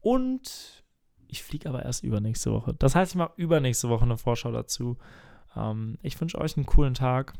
Und 0.00 0.84
ich 1.28 1.42
fliege 1.42 1.68
aber 1.68 1.84
erst 1.84 2.02
übernächste 2.02 2.52
Woche. 2.52 2.74
Das 2.74 2.94
heißt, 2.94 3.12
ich 3.12 3.16
mache 3.16 3.32
übernächste 3.36 3.88
Woche 3.88 4.04
eine 4.04 4.18
Vorschau 4.18 4.50
dazu. 4.50 4.98
Ähm, 5.56 5.98
ich 6.02 6.20
wünsche 6.20 6.38
euch 6.38 6.56
einen 6.56 6.66
coolen 6.66 6.94
Tag. 6.94 7.34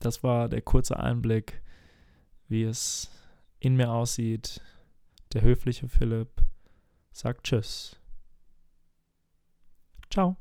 Das 0.00 0.22
war 0.22 0.48
der 0.48 0.62
kurze 0.62 0.98
Einblick, 0.98 1.62
wie 2.48 2.64
es 2.64 3.10
in 3.60 3.76
mir 3.76 3.90
aussieht, 3.92 4.60
der 5.32 5.42
höfliche 5.42 5.88
Philipp 5.88 6.42
sagt 7.12 7.44
Tschüss. 7.44 8.00
Ciao. 10.10 10.36